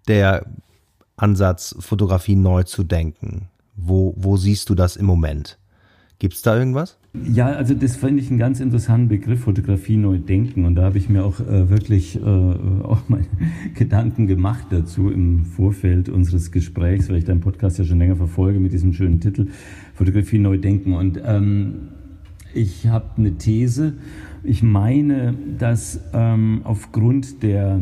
der 0.08 0.46
Ansatz, 1.16 1.76
Fotografie 1.80 2.36
neu 2.36 2.64
zu 2.64 2.84
denken? 2.84 3.50
Wo, 3.76 4.14
wo 4.18 4.38
siehst 4.38 4.70
du 4.70 4.76
das 4.76 4.96
im 4.96 5.06
Moment? 5.06 5.58
Gibt 6.20 6.34
es 6.36 6.42
da 6.42 6.58
irgendwas? 6.58 6.98
Ja, 7.14 7.48
also 7.48 7.74
das 7.74 7.98
finde 7.98 8.22
ich 8.22 8.30
einen 8.30 8.40
ganz 8.40 8.62
interessanten 8.62 9.10
Begriff, 9.10 9.42
Fotografie 9.42 9.98
neu 9.98 10.18
denken. 10.18 10.64
Und 10.64 10.76
da 10.76 10.84
habe 10.84 10.98
ich 10.98 11.10
mir 11.10 11.26
auch 11.26 11.42
äh, 11.42 11.70
wirklich 11.70 12.16
äh, 12.16 12.22
auch 12.22 13.02
meine 13.10 13.26
Gedanken 13.76 14.28
gemacht 14.28 14.68
dazu 14.70 15.10
im 15.10 15.44
Vorfeld 15.44 16.08
unseres 16.08 16.52
Gesprächs, 16.52 17.10
weil 17.10 17.18
ich 17.18 17.26
deinen 17.26 17.42
Podcast 17.42 17.80
ja 17.80 17.84
schon 17.84 18.00
länger 18.00 18.16
verfolge 18.16 18.62
mit 18.62 18.72
diesem 18.72 18.94
schönen 18.94 19.20
Titel 19.20 19.48
Fotografie 19.94 20.40
neu 20.40 20.58
denken. 20.58 20.94
Und 20.94 21.22
ähm, 21.26 21.90
ich 22.54 22.88
habe 22.88 23.10
eine 23.18 23.38
These. 23.38 23.94
Ich 24.44 24.64
meine, 24.64 25.36
dass 25.58 26.00
ähm, 26.14 26.62
aufgrund 26.64 27.44
der 27.44 27.82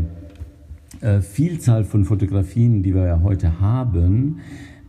äh, 1.01 1.21
Vielzahl 1.21 1.83
von 1.83 2.03
Fotografien, 2.03 2.81
die 2.81 2.95
wir 2.95 3.05
ja 3.05 3.21
heute 3.21 3.59
haben, 3.61 4.39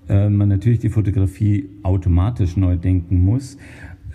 äh, 0.09 0.29
man 0.29 0.49
natürlich 0.49 0.81
die 0.81 0.89
Fotografie 0.89 1.69
automatisch 1.83 2.57
neu 2.57 2.77
denken 2.77 3.25
muss. 3.25 3.59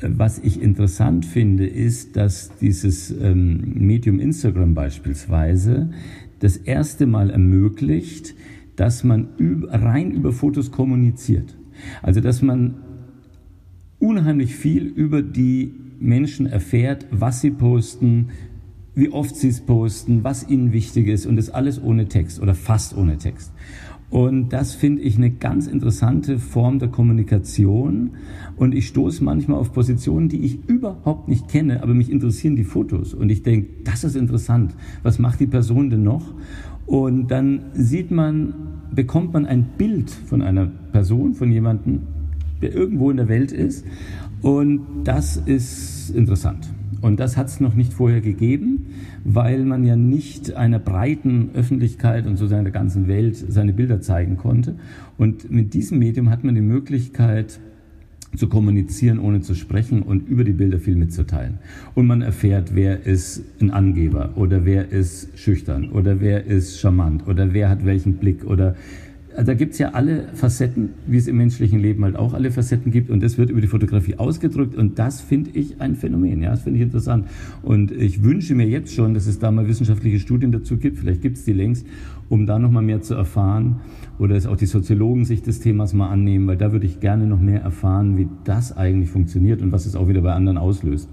Was 0.02 0.40
ich 0.40 0.62
interessant 0.62 1.26
finde, 1.26 1.66
ist, 1.66 2.18
dass 2.18 2.52
dieses 2.58 3.12
ähm, 3.12 3.74
Medium 3.76 4.20
Instagram 4.20 4.74
beispielsweise 4.74 5.90
das 6.40 6.58
erste 6.58 7.06
Mal 7.06 7.30
ermöglicht, 7.30 8.36
dass 8.76 9.04
man 9.04 9.30
rein 9.70 10.12
über 10.12 10.34
Fotos 10.34 10.72
kommuniziert. 10.72 11.58
Also 12.02 12.20
dass 12.20 12.42
man 12.42 12.76
unheimlich 14.00 14.56
viel 14.56 14.84
über 14.84 15.22
die 15.22 15.74
Menschen 16.00 16.46
erfährt, 16.46 17.08
was 17.12 17.42
sie 17.42 17.52
posten, 17.52 18.30
wie 18.96 19.10
oft 19.10 19.36
sie 19.36 19.50
es 19.50 19.62
posten, 19.62 20.24
was 20.24 20.48
ihnen 20.50 20.72
wichtig 20.74 21.08
ist 21.08 21.26
und 21.26 21.36
das 21.36 21.50
alles 21.50 21.82
ohne 21.82 22.08
Text 22.08 22.42
oder 22.42 22.54
fast 22.54 22.98
ohne 22.98 23.18
Text. 23.18 23.52
Und 24.10 24.50
das 24.50 24.76
finde 24.76 25.02
ich 25.02 25.18
eine 25.18 25.32
ganz 25.32 25.68
interessante 25.68 26.38
Form 26.38 26.80
der 26.80 26.90
Kommunikation. 26.90 28.12
Und 28.56 28.76
ich 28.76 28.88
stoße 28.88 29.24
manchmal 29.24 29.58
auf 29.58 29.74
Positionen, 29.74 30.30
die 30.30 30.42
ich 30.46 30.70
überhaupt 30.70 31.28
nicht 31.28 31.48
kenne, 31.48 31.82
aber 31.82 31.94
mich 31.94 32.12
interessieren 32.12 32.56
die 32.56 32.64
Fotos. 32.64 33.14
Und 33.14 33.30
ich 33.30 33.44
denke, 33.44 33.68
das 33.84 34.04
ist 34.04 34.16
interessant. 34.16 34.76
Was 35.04 35.20
macht 35.20 35.40
die 35.40 35.48
Person 35.48 35.90
denn 35.90 36.04
noch? 36.04 36.34
Und 36.86 37.32
dann 37.32 37.66
sieht 37.74 38.12
man, 38.12 38.54
bekommt 38.94 39.34
man 39.34 39.46
ein 39.46 39.66
Bild 39.78 40.10
von 40.12 40.42
einer 40.42 40.68
Person, 40.92 41.34
von 41.34 41.52
jemandem, 41.52 42.04
der 42.62 42.74
irgendwo 42.74 43.10
in 43.12 43.18
der 43.18 43.28
Welt 43.28 43.52
ist. 43.52 43.86
Und 44.46 44.86
das 45.06 45.38
ist 45.38 46.12
interessant. 46.12 46.70
Und 47.02 47.20
das 47.20 47.36
hat 47.36 47.48
es 47.48 47.60
noch 47.60 47.74
nicht 47.74 47.94
vorher 47.94 48.22
gegeben, 48.22 48.94
weil 49.24 49.66
man 49.66 49.84
ja 49.84 49.96
nicht 49.96 50.54
einer 50.54 50.78
breiten 50.78 51.50
Öffentlichkeit 51.56 52.28
und 52.28 52.38
sozusagen 52.38 52.64
der 52.64 52.72
ganzen 52.72 53.08
Welt 53.08 53.36
seine 53.36 53.74
Bilder 53.74 54.02
zeigen 54.02 54.38
konnte. 54.38 54.76
Und 55.18 55.50
mit 55.50 55.74
diesem 55.74 55.98
Medium 55.98 56.30
hat 56.30 56.44
man 56.44 56.54
die 56.54 56.62
Möglichkeit, 56.62 57.60
zu 58.36 58.48
kommunizieren, 58.50 59.20
ohne 59.20 59.42
zu 59.42 59.56
sprechen 59.56 60.02
und 60.02 60.28
über 60.28 60.44
die 60.44 60.52
Bilder 60.52 60.78
viel 60.78 60.96
mitzuteilen. 60.96 61.60
Und 61.96 62.06
man 62.06 62.22
erfährt, 62.22 62.76
wer 62.76 63.06
ist 63.06 63.42
ein 63.62 63.72
Angeber 63.72 64.32
oder 64.36 64.66
wer 64.66 64.92
ist 64.92 65.40
schüchtern 65.40 65.90
oder 65.90 66.20
wer 66.20 66.46
ist 66.46 66.80
charmant 66.80 67.28
oder 67.28 67.54
wer 67.54 67.70
hat 67.70 67.86
welchen 67.86 68.18
Blick 68.18 68.46
oder 68.46 68.76
da 69.44 69.54
gibt's 69.54 69.78
ja 69.80 69.90
alle 69.90 70.30
Facetten, 70.34 70.90
wie 71.08 71.18
es 71.18 71.28
im 71.28 71.38
menschlichen 71.38 71.80
Leben 71.80 72.04
halt 72.04 72.16
auch 72.16 72.34
alle 72.34 72.52
Facetten 72.52 72.92
gibt. 72.92 73.10
Und 73.10 73.22
das 73.22 73.38
wird 73.38 73.50
über 73.50 73.62
die 73.62 73.68
Fotografie 73.68 74.16
ausgedrückt. 74.18 74.76
Und 74.76 74.98
das 75.00 75.22
finde 75.22 75.52
ich 75.54 75.82
ein 75.82 75.96
Phänomen. 75.96 76.42
Ja, 76.42 76.52
das 76.52 76.62
finde 76.62 76.80
ich 76.80 76.84
interessant. 76.84 77.28
Und 77.62 77.92
ich 77.92 78.24
wünsche 78.24 78.56
mir 78.56 78.68
jetzt 78.68 78.94
schon, 78.94 79.14
dass 79.14 79.28
es 79.28 79.40
da 79.40 79.52
mal 79.52 79.68
wissenschaftliche 79.68 80.20
Studien 80.20 80.52
dazu 80.52 80.78
gibt. 80.78 81.00
Vielleicht 81.00 81.22
gibt's 81.22 81.44
die 81.44 81.54
längst, 81.54 81.86
um 82.30 82.46
da 82.46 82.60
nochmal 82.60 82.84
mehr 82.84 83.02
zu 83.02 83.14
erfahren. 83.14 83.82
Oder 84.20 84.36
dass 84.36 84.48
auch 84.48 84.58
die 84.58 84.68
Soziologen 84.68 85.26
sich 85.26 85.42
des 85.42 85.60
Themas 85.60 85.94
mal 85.94 86.10
annehmen, 86.10 86.48
weil 86.48 86.58
da 86.58 86.72
würde 86.72 86.86
ich 86.86 87.00
gerne 87.00 87.28
noch 87.28 87.42
mehr 87.42 87.62
erfahren, 87.62 88.18
wie 88.18 88.28
das 88.46 88.76
eigentlich 88.76 89.10
funktioniert 89.10 89.62
und 89.62 89.72
was 89.72 89.86
es 89.86 89.96
auch 89.96 90.08
wieder 90.08 90.22
bei 90.22 90.34
anderen 90.34 90.58
auslöst. 90.58 91.10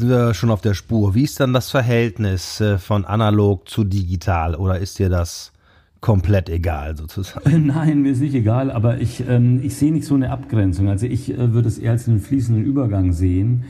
Sind 0.00 0.08
wir 0.08 0.34
schon 0.34 0.50
auf 0.50 0.62
der 0.62 0.74
Spur. 0.74 1.14
Wie 1.14 1.24
ist 1.24 1.38
dann 1.40 1.52
das 1.52 1.70
Verhältnis 1.70 2.60
äh, 2.60 2.78
von 2.78 3.04
analog 3.04 3.68
zu 3.68 3.84
digital 3.84 4.54
oder 4.54 4.78
ist 4.78 4.98
dir 4.98 5.10
das 5.10 5.52
komplett 6.00 6.48
egal 6.48 6.96
sozusagen? 6.96 7.66
Nein, 7.66 8.02
mir 8.02 8.12
ist 8.12 8.20
nicht 8.20 8.34
egal, 8.34 8.70
aber 8.70 9.00
ich, 9.00 9.22
ähm, 9.28 9.60
ich 9.62 9.76
sehe 9.76 9.92
nicht 9.92 10.06
so 10.06 10.14
eine 10.14 10.30
Abgrenzung. 10.30 10.88
Also 10.88 11.06
ich 11.06 11.30
äh, 11.30 11.52
würde 11.52 11.68
es 11.68 11.78
eher 11.78 11.92
als 11.92 12.08
einen 12.08 12.20
fließenden 12.20 12.64
Übergang 12.64 13.12
sehen. 13.12 13.64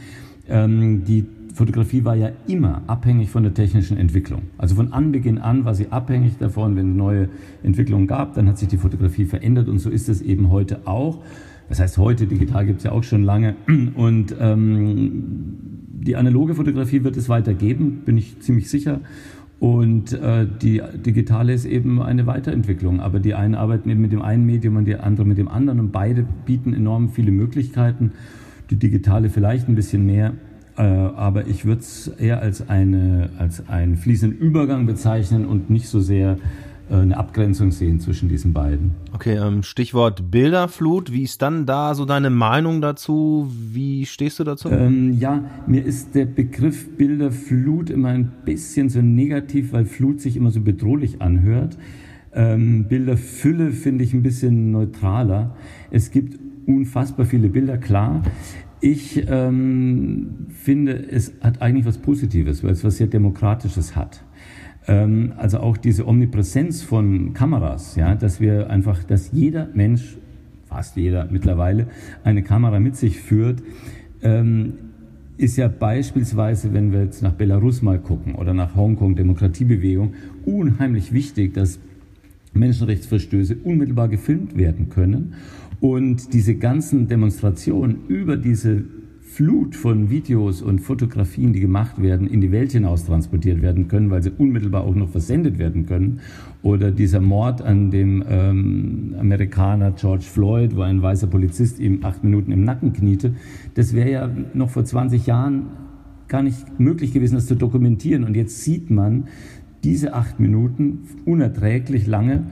Ähm, 0.48 1.04
die 1.04 1.26
Fotografie 1.52 2.04
war 2.04 2.14
ja 2.14 2.30
immer 2.46 2.82
abhängig 2.86 3.30
von 3.30 3.42
der 3.42 3.52
technischen 3.52 3.96
Entwicklung. 3.96 4.42
Also 4.56 4.76
von 4.76 4.92
Anbeginn 4.92 5.38
an 5.38 5.64
war 5.64 5.74
sie 5.74 5.88
abhängig 5.90 6.38
davon, 6.38 6.76
wenn 6.76 6.92
es 6.92 6.96
neue 6.96 7.28
Entwicklungen 7.64 8.06
gab, 8.06 8.34
dann 8.34 8.48
hat 8.48 8.56
sich 8.56 8.68
die 8.68 8.78
Fotografie 8.78 9.24
verändert 9.24 9.68
und 9.68 9.80
so 9.80 9.90
ist 9.90 10.08
es 10.08 10.22
eben 10.22 10.50
heute 10.50 10.86
auch. 10.86 11.18
Das 11.68 11.80
heißt, 11.80 11.98
heute, 11.98 12.26
digital 12.26 12.66
gibt 12.66 12.78
es 12.78 12.84
ja 12.84 12.92
auch 12.92 13.04
schon 13.04 13.22
lange. 13.22 13.54
Und 13.94 14.34
ähm, 14.40 15.79
die 16.00 16.16
analoge 16.16 16.54
Fotografie 16.54 17.04
wird 17.04 17.16
es 17.16 17.28
weitergeben, 17.28 18.02
bin 18.04 18.16
ich 18.16 18.40
ziemlich 18.40 18.70
sicher. 18.70 19.00
Und 19.58 20.14
äh, 20.14 20.46
die 20.62 20.80
digitale 21.04 21.52
ist 21.52 21.66
eben 21.66 22.00
eine 22.00 22.26
Weiterentwicklung. 22.26 23.00
Aber 23.00 23.20
die 23.20 23.34
einen 23.34 23.54
arbeiten 23.54 23.90
eben 23.90 24.00
mit 24.00 24.10
dem 24.10 24.22
einen 24.22 24.46
Medium 24.46 24.76
und 24.76 24.86
die 24.86 24.96
andere 24.96 25.26
mit 25.26 25.36
dem 25.36 25.48
anderen. 25.48 25.80
Und 25.80 25.92
beide 25.92 26.24
bieten 26.46 26.72
enorm 26.72 27.10
viele 27.10 27.30
Möglichkeiten. 27.30 28.12
Die 28.70 28.76
digitale 28.76 29.28
vielleicht 29.28 29.68
ein 29.68 29.74
bisschen 29.74 30.06
mehr. 30.06 30.32
Äh, 30.78 30.82
aber 30.82 31.46
ich 31.46 31.66
würde 31.66 31.82
es 31.82 32.08
eher 32.08 32.40
als, 32.40 32.70
eine, 32.70 33.28
als 33.38 33.68
einen 33.68 33.98
fließenden 33.98 34.38
Übergang 34.38 34.86
bezeichnen 34.86 35.44
und 35.44 35.68
nicht 35.68 35.88
so 35.88 36.00
sehr 36.00 36.38
eine 36.96 37.16
Abgrenzung 37.16 37.70
sehen 37.70 38.00
zwischen 38.00 38.28
diesen 38.28 38.52
beiden. 38.52 38.92
Okay, 39.12 39.36
ähm, 39.36 39.62
Stichwort 39.62 40.30
Bilderflut. 40.30 41.12
Wie 41.12 41.22
ist 41.22 41.42
dann 41.42 41.66
da 41.66 41.94
so 41.94 42.04
deine 42.04 42.30
Meinung 42.30 42.80
dazu? 42.80 43.50
Wie 43.50 44.06
stehst 44.06 44.38
du 44.38 44.44
dazu? 44.44 44.68
Ähm, 44.70 45.12
ja, 45.18 45.44
mir 45.66 45.84
ist 45.84 46.14
der 46.14 46.26
Begriff 46.26 46.96
Bilderflut 46.96 47.90
immer 47.90 48.08
ein 48.08 48.32
bisschen 48.44 48.88
so 48.88 49.00
negativ, 49.02 49.72
weil 49.72 49.84
Flut 49.84 50.20
sich 50.20 50.36
immer 50.36 50.50
so 50.50 50.60
bedrohlich 50.60 51.22
anhört. 51.22 51.78
Ähm, 52.32 52.86
Bilderfülle 52.88 53.70
finde 53.72 54.04
ich 54.04 54.14
ein 54.14 54.22
bisschen 54.22 54.70
neutraler. 54.70 55.56
Es 55.90 56.10
gibt 56.10 56.38
unfassbar 56.66 57.26
viele 57.26 57.48
Bilder, 57.48 57.78
klar. 57.78 58.22
Ich 58.80 59.24
ähm, 59.28 60.46
finde, 60.48 60.92
es 61.10 61.34
hat 61.42 61.60
eigentlich 61.60 61.84
was 61.84 61.98
Positives, 61.98 62.64
weil 62.64 62.70
es 62.70 62.82
was 62.82 62.96
sehr 62.96 63.08
Demokratisches 63.08 63.94
hat. 63.94 64.22
Ähm, 64.86 65.32
also 65.36 65.58
auch 65.60 65.76
diese 65.76 66.06
Omnipräsenz 66.06 66.82
von 66.82 67.32
Kameras, 67.32 67.96
ja, 67.96 68.14
dass 68.14 68.40
wir 68.40 68.70
einfach, 68.70 69.04
dass 69.04 69.32
jeder 69.32 69.68
Mensch, 69.74 70.16
fast 70.66 70.96
jeder 70.96 71.28
mittlerweile, 71.30 71.88
eine 72.24 72.42
Kamera 72.42 72.80
mit 72.80 72.96
sich 72.96 73.20
führt, 73.20 73.62
ähm, 74.22 74.74
ist 75.36 75.56
ja 75.56 75.68
beispielsweise, 75.68 76.74
wenn 76.74 76.92
wir 76.92 77.02
jetzt 77.02 77.22
nach 77.22 77.32
Belarus 77.32 77.80
mal 77.80 77.98
gucken 77.98 78.34
oder 78.34 78.52
nach 78.52 78.74
Hongkong, 78.74 79.16
Demokratiebewegung, 79.16 80.12
unheimlich 80.44 81.12
wichtig, 81.12 81.54
dass 81.54 81.80
Menschenrechtsverstöße 82.52 83.56
unmittelbar 83.64 84.08
gefilmt 84.08 84.56
werden 84.56 84.90
können. 84.90 85.34
Und 85.80 86.34
diese 86.34 86.56
ganzen 86.56 87.08
Demonstrationen 87.08 88.06
über 88.08 88.36
diese 88.36 88.84
Flut 89.40 89.74
von 89.74 90.10
Videos 90.10 90.60
und 90.60 90.80
Fotografien, 90.80 91.54
die 91.54 91.60
gemacht 91.60 92.02
werden, 92.02 92.26
in 92.26 92.42
die 92.42 92.52
Welt 92.52 92.72
hinaus 92.72 93.06
transportiert 93.06 93.62
werden 93.62 93.88
können, 93.88 94.10
weil 94.10 94.22
sie 94.22 94.32
unmittelbar 94.36 94.84
auch 94.84 94.94
noch 94.94 95.08
versendet 95.08 95.58
werden 95.58 95.86
können. 95.86 96.20
Oder 96.62 96.90
dieser 96.90 97.20
Mord 97.20 97.62
an 97.62 97.90
dem 97.90 98.22
ähm, 98.28 99.14
Amerikaner 99.18 99.92
George 99.92 100.26
Floyd, 100.30 100.76
wo 100.76 100.82
ein 100.82 101.00
weißer 101.00 101.26
Polizist 101.26 101.78
ihm 101.78 102.04
acht 102.04 102.22
Minuten 102.22 102.52
im 102.52 102.64
Nacken 102.64 102.92
kniete, 102.92 103.32
das 103.72 103.94
wäre 103.94 104.10
ja 104.10 104.30
noch 104.52 104.68
vor 104.68 104.84
20 104.84 105.24
Jahren 105.24 105.68
gar 106.28 106.42
nicht 106.42 106.78
möglich 106.78 107.14
gewesen, 107.14 107.36
das 107.36 107.46
zu 107.46 107.56
dokumentieren. 107.56 108.24
Und 108.24 108.36
jetzt 108.36 108.62
sieht 108.62 108.90
man 108.90 109.24
diese 109.84 110.12
acht 110.12 110.38
Minuten 110.38 111.04
unerträglich 111.24 112.06
lange 112.06 112.42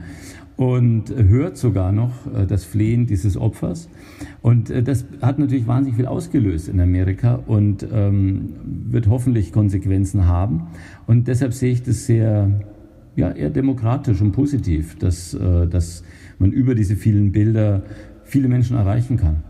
und 0.59 1.09
hört 1.15 1.55
sogar 1.55 1.93
noch 1.93 2.11
äh, 2.35 2.45
das 2.45 2.65
Flehen 2.65 3.07
dieses 3.07 3.37
Opfers. 3.37 3.87
Und 4.41 4.69
äh, 4.69 4.83
das 4.83 5.05
hat 5.21 5.39
natürlich 5.39 5.67
wahnsinnig 5.67 5.95
viel 5.95 6.05
ausgelöst 6.05 6.67
in 6.67 6.81
Amerika 6.81 7.35
und 7.47 7.87
ähm, 7.89 8.55
wird 8.65 9.07
hoffentlich 9.07 9.53
Konsequenzen 9.53 10.25
haben. 10.25 10.67
Und 11.07 11.29
deshalb 11.29 11.53
sehe 11.53 11.71
ich 11.71 11.83
das 11.83 12.05
sehr, 12.05 12.59
ja, 13.15 13.31
eher 13.31 13.51
demokratisch 13.51 14.19
und 14.19 14.33
positiv, 14.33 14.97
dass, 14.97 15.33
äh, 15.33 15.65
dass 15.65 16.03
man 16.39 16.51
über 16.51 16.75
diese 16.75 16.97
vielen 16.97 17.31
Bilder 17.31 17.83
viele 18.25 18.49
Menschen 18.49 18.75
erreichen 18.75 19.15
kann. 19.15 19.45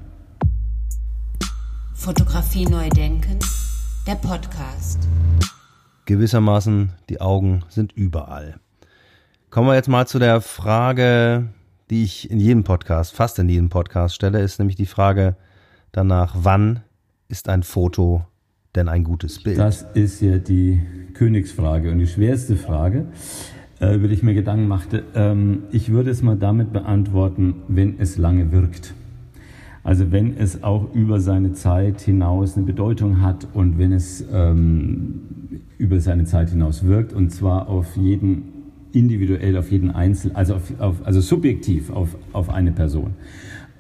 Fotografie 1.96 2.66
neu 2.66 2.88
denken, 2.90 3.40
der 4.06 4.14
Podcast. 4.14 5.08
Gewissermaßen, 6.06 6.92
die 7.10 7.20
Augen 7.20 7.64
sind 7.68 7.94
überall. 7.94 8.60
Kommen 9.50 9.68
wir 9.68 9.74
jetzt 9.74 9.90
mal 9.90 10.06
zu 10.06 10.20
der 10.20 10.42
Frage, 10.42 11.48
die 11.90 12.04
ich 12.04 12.30
in 12.30 12.40
jedem 12.40 12.64
Podcast, 12.64 13.16
fast 13.16 13.40
in 13.40 13.50
jedem 13.50 13.70
Podcast 13.70 14.14
stelle, 14.14 14.42
ist 14.42 14.60
nämlich 14.60 14.76
die 14.76 14.86
Frage 14.86 15.38
danach, 15.92 16.36
wann 16.42 16.82
ist 17.30 17.50
ein 17.50 17.64
Foto 17.64 18.24
denn 18.76 18.88
ein 18.88 19.04
gutes 19.04 19.42
Bild? 19.42 19.58
Das 19.58 19.88
ist 19.96 20.22
ja 20.22 20.38
die 20.38 20.80
Königsfrage 21.16 21.92
und 21.92 21.98
die 21.98 22.06
schwerste 22.06 22.58
Frage. 22.58 23.08
äh, 23.82 23.96
über 23.96 24.08
die 24.08 24.14
ich 24.14 24.22
mir 24.22 24.36
Gedanken 24.36 24.68
machte. 24.68 25.04
Ähm, 25.16 25.64
ich 25.72 25.90
würde 25.90 26.12
es 26.12 26.22
mal 26.22 26.36
damit 26.36 26.72
beantworten, 26.72 27.64
wenn 27.68 28.00
es 28.00 28.20
lange 28.20 28.52
wirkt. 28.52 28.94
Also 29.84 30.12
wenn 30.12 30.38
es 30.38 30.64
auch 30.64 30.94
über 30.94 31.20
seine 31.22 31.54
Zeit 31.54 32.02
hinaus 32.02 32.56
eine 32.56 32.68
Bedeutung 32.68 33.22
hat 33.22 33.48
und 33.54 33.80
wenn 33.80 33.94
es 33.94 34.24
ähm, 34.32 35.22
über 35.80 36.02
seine 36.02 36.26
Zeit 36.26 36.52
hinaus 36.52 36.86
wirkt 36.86 37.14
und 37.14 37.32
zwar 37.32 37.68
auf 37.68 37.96
jeden 37.96 38.59
individuell, 38.92 39.58
auf 39.58 39.72
jeden 39.72 39.92
Einzel, 39.92 40.32
also 40.34 40.56
auf, 40.56 40.80
auf, 40.80 40.96
also 41.06 41.22
subjektiv 41.22 41.90
auf, 41.90 42.16
auf 42.34 42.50
eine 42.50 42.72
Person. 42.72 43.12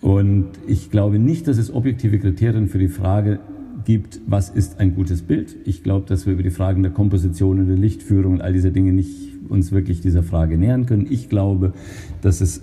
Und 0.01 0.47
ich 0.67 0.91
glaube 0.91 1.19
nicht, 1.19 1.47
dass 1.47 1.57
es 1.57 1.73
objektive 1.73 2.19
Kriterien 2.19 2.67
für 2.67 2.79
die 2.79 2.87
Frage 2.87 3.39
gibt, 3.85 4.21
was 4.27 4.49
ist 4.49 4.79
ein 4.79 4.95
gutes 4.95 5.21
Bild. 5.21 5.55
Ich 5.65 5.83
glaube, 5.83 6.05
dass 6.07 6.25
wir 6.25 6.33
über 6.33 6.43
die 6.43 6.51
Fragen 6.51 6.83
der 6.83 6.91
Komposition 6.91 7.59
und 7.59 7.67
der 7.67 7.77
Lichtführung 7.77 8.33
und 8.33 8.41
all 8.41 8.53
diese 8.53 8.71
Dinge 8.71 8.93
nicht 8.93 9.09
uns 9.49 9.71
wirklich 9.71 10.01
dieser 10.01 10.23
Frage 10.23 10.57
nähern 10.57 10.85
können. 10.85 11.07
Ich 11.09 11.29
glaube, 11.29 11.73
dass 12.21 12.41
es 12.41 12.61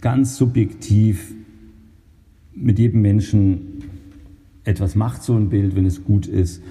ganz 0.00 0.36
subjektiv 0.36 1.34
mit 2.54 2.78
jedem 2.78 3.02
Menschen 3.02 3.82
etwas 4.64 4.94
macht, 4.96 5.22
so 5.22 5.34
ein 5.34 5.48
Bild, 5.48 5.76
wenn 5.76 5.86
es 5.86 6.04
gut 6.04 6.26
ist. 6.26 6.62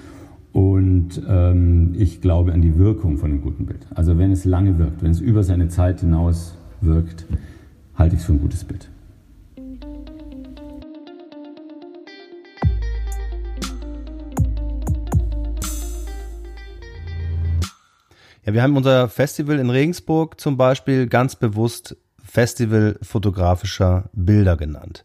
Und 0.56 1.20
ähm, 1.28 1.94
ich 1.98 2.22
glaube 2.22 2.54
an 2.54 2.62
die 2.62 2.78
Wirkung 2.78 3.18
von 3.18 3.30
einem 3.30 3.42
guten 3.42 3.66
Bild. 3.66 3.86
Also 3.94 4.16
wenn 4.16 4.32
es 4.32 4.46
lange 4.46 4.78
wirkt, 4.78 5.02
wenn 5.02 5.10
es 5.10 5.20
über 5.20 5.44
seine 5.44 5.68
Zeit 5.68 6.00
hinaus 6.00 6.56
wirkt, 6.80 7.26
halte 7.94 8.14
ich 8.14 8.22
es 8.22 8.26
für 8.26 8.32
ein 8.32 8.40
gutes 8.40 8.64
Bild. 8.64 8.88
Ja, 18.46 18.54
wir 18.54 18.62
haben 18.62 18.78
unser 18.78 19.10
Festival 19.10 19.58
in 19.58 19.68
Regensburg 19.68 20.40
zum 20.40 20.56
Beispiel 20.56 21.06
ganz 21.06 21.36
bewusst 21.36 21.98
Festival 22.24 22.98
fotografischer 23.02 24.08
Bilder 24.14 24.56
genannt, 24.56 25.04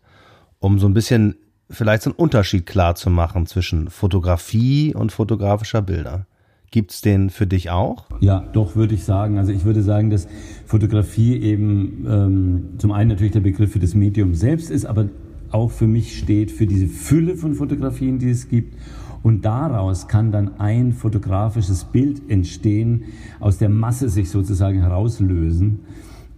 um 0.60 0.80
so 0.80 0.88
ein 0.88 0.94
bisschen 0.94 1.36
vielleicht 1.72 2.06
einen 2.06 2.16
Unterschied 2.16 2.66
klar 2.66 2.96
zu 2.96 3.10
machen 3.10 3.46
zwischen 3.48 3.90
Fotografie 3.90 4.94
und 4.94 5.12
fotografischer 5.12 5.82
Bilder. 5.82 6.26
Gibt 6.70 6.92
es 6.92 7.02
den 7.02 7.30
für 7.30 7.48
dich 7.48 7.70
auch? 7.70 8.06
Ja, 8.22 8.46
doch 8.54 8.76
würde 8.76 8.96
ich 8.96 9.04
sagen. 9.04 9.38
Also 9.38 9.52
ich 9.52 9.66
würde 9.66 9.82
sagen, 9.82 10.10
dass 10.10 10.28
Fotografie 10.66 11.36
eben 11.38 12.06
ähm, 12.08 12.70
zum 12.78 12.92
einen 12.94 13.10
natürlich 13.10 13.34
der 13.34 13.42
Begriff 13.42 13.74
für 13.74 13.80
das 13.80 13.94
Medium 13.94 14.36
selbst 14.36 14.70
ist, 14.70 14.86
aber 14.86 15.10
auch 15.52 15.72
für 15.72 15.88
mich 15.88 16.18
steht 16.18 16.50
für 16.50 16.68
diese 16.68 16.88
Fülle 16.88 17.36
von 17.36 17.56
Fotografien, 17.56 18.20
die 18.20 18.30
es 18.30 18.48
gibt 18.48 18.78
und 19.24 19.46
daraus 19.46 20.08
kann 20.08 20.32
dann 20.32 20.60
ein 20.60 20.94
fotografisches 20.94 21.84
Bild 21.84 22.30
entstehen, 22.30 23.04
aus 23.40 23.58
der 23.58 23.70
Masse 23.70 24.10
sich 24.10 24.30
sozusagen 24.30 24.82
herauslösen 24.82 25.82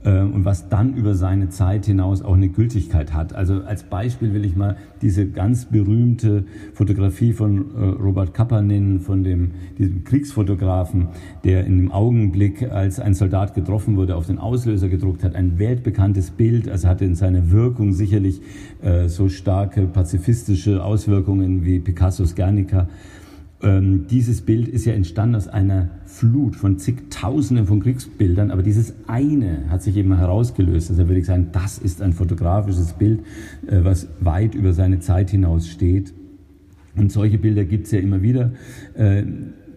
und 0.10 0.46
was 0.46 0.70
dann 0.70 0.96
über 0.96 1.16
seine 1.16 1.50
Zeit 1.50 1.86
hinaus 1.86 2.22
auch 2.22 2.34
eine 2.36 2.50
Gültigkeit 2.50 3.14
hat. 3.14 3.34
Also 3.34 3.62
als 3.64 3.84
Beispiel 3.84 4.34
will 4.34 4.44
ich 4.44 4.56
mal 4.56 4.76
diese 5.02 5.28
ganz 5.28 5.66
berühmte 5.66 6.44
Fotografie 6.74 7.34
von 7.34 7.76
äh, 7.76 7.86
Robert 8.02 8.34
Kappa 8.34 8.62
nennen, 8.62 9.00
von 9.00 9.24
dem, 9.24 9.52
diesem 9.78 10.04
Kriegsfotografen, 10.04 11.08
der 11.44 11.66
in 11.66 11.78
dem 11.78 11.92
Augenblick, 11.92 12.72
als 12.72 13.00
ein 13.00 13.14
Soldat 13.14 13.54
getroffen 13.54 13.96
wurde, 13.96 14.16
auf 14.16 14.28
den 14.28 14.40
Auslöser 14.40 14.90
gedruckt 14.90 15.24
hat. 15.24 15.36
Ein 15.36 15.58
weltbekanntes 15.60 16.32
Bild, 16.32 16.68
also 16.70 16.88
hatte 16.88 17.06
in 17.06 17.16
seiner 17.16 17.52
Wirkung 17.52 17.94
sicherlich 17.94 18.42
äh, 18.82 19.08
so 19.08 19.30
starke 19.30 19.84
pazifistische 19.88 20.84
Auswirkungen 20.84 21.66
wie 21.66 21.80
Picassos 21.80 22.36
Guernica. 22.36 22.88
Ähm, 23.64 24.08
dieses 24.08 24.42
Bild 24.42 24.68
ist 24.68 24.84
ja 24.86 24.94
entstanden 24.94 25.36
aus 25.36 25.48
einer 25.48 25.90
Flut 26.06 26.58
von 26.58 26.80
zigtausenden 26.80 27.66
von 27.66 27.80
Kriegsbildern, 27.80 28.52
aber 28.52 28.62
dieses 28.62 28.94
eine 29.08 29.70
hat 29.70 29.82
sich 29.82 29.96
eben 29.96 30.16
herausgelöst. 30.18 30.90
Also 30.90 31.08
würde 31.08 31.20
ich 31.20 31.26
sagen, 31.26 31.48
das 31.54 31.78
ist 31.78 32.02
ein 32.02 32.12
fotografisches 32.12 32.94
Bild, 32.94 33.22
äh, 33.68 33.80
was 33.84 34.10
weit 34.20 34.54
über 34.54 34.74
seine 34.74 35.00
Zeit 35.00 35.30
hinaus 35.30 35.70
steht. 35.70 36.14
Und 36.96 37.12
solche 37.12 37.38
Bilder 37.38 37.64
gibt 37.64 37.86
es 37.86 37.92
ja 37.92 38.00
immer 38.00 38.22
wieder 38.22 38.52
äh, 38.96 39.24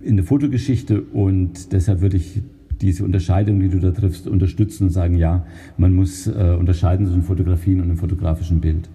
in 0.03 0.17
der 0.17 0.25
Fotogeschichte 0.25 1.03
und 1.03 1.73
deshalb 1.73 2.01
würde 2.01 2.17
ich 2.17 2.43
diese 2.81 3.05
Unterscheidung, 3.05 3.61
die 3.61 3.69
du 3.69 3.81
da 3.81 3.93
triffst, 3.93 4.27
unterstützen 4.27 4.85
und 4.85 4.91
sagen, 4.91 5.17
ja, 5.17 5.47
man 5.79 5.95
muss 5.95 6.27
äh, 6.27 6.57
unterscheiden 6.59 7.07
zwischen 7.07 7.23
Fotografien 7.23 7.81
und 7.81 7.85
einem 7.85 7.97
fotografischen 7.97 8.61
Bild. 8.61 8.89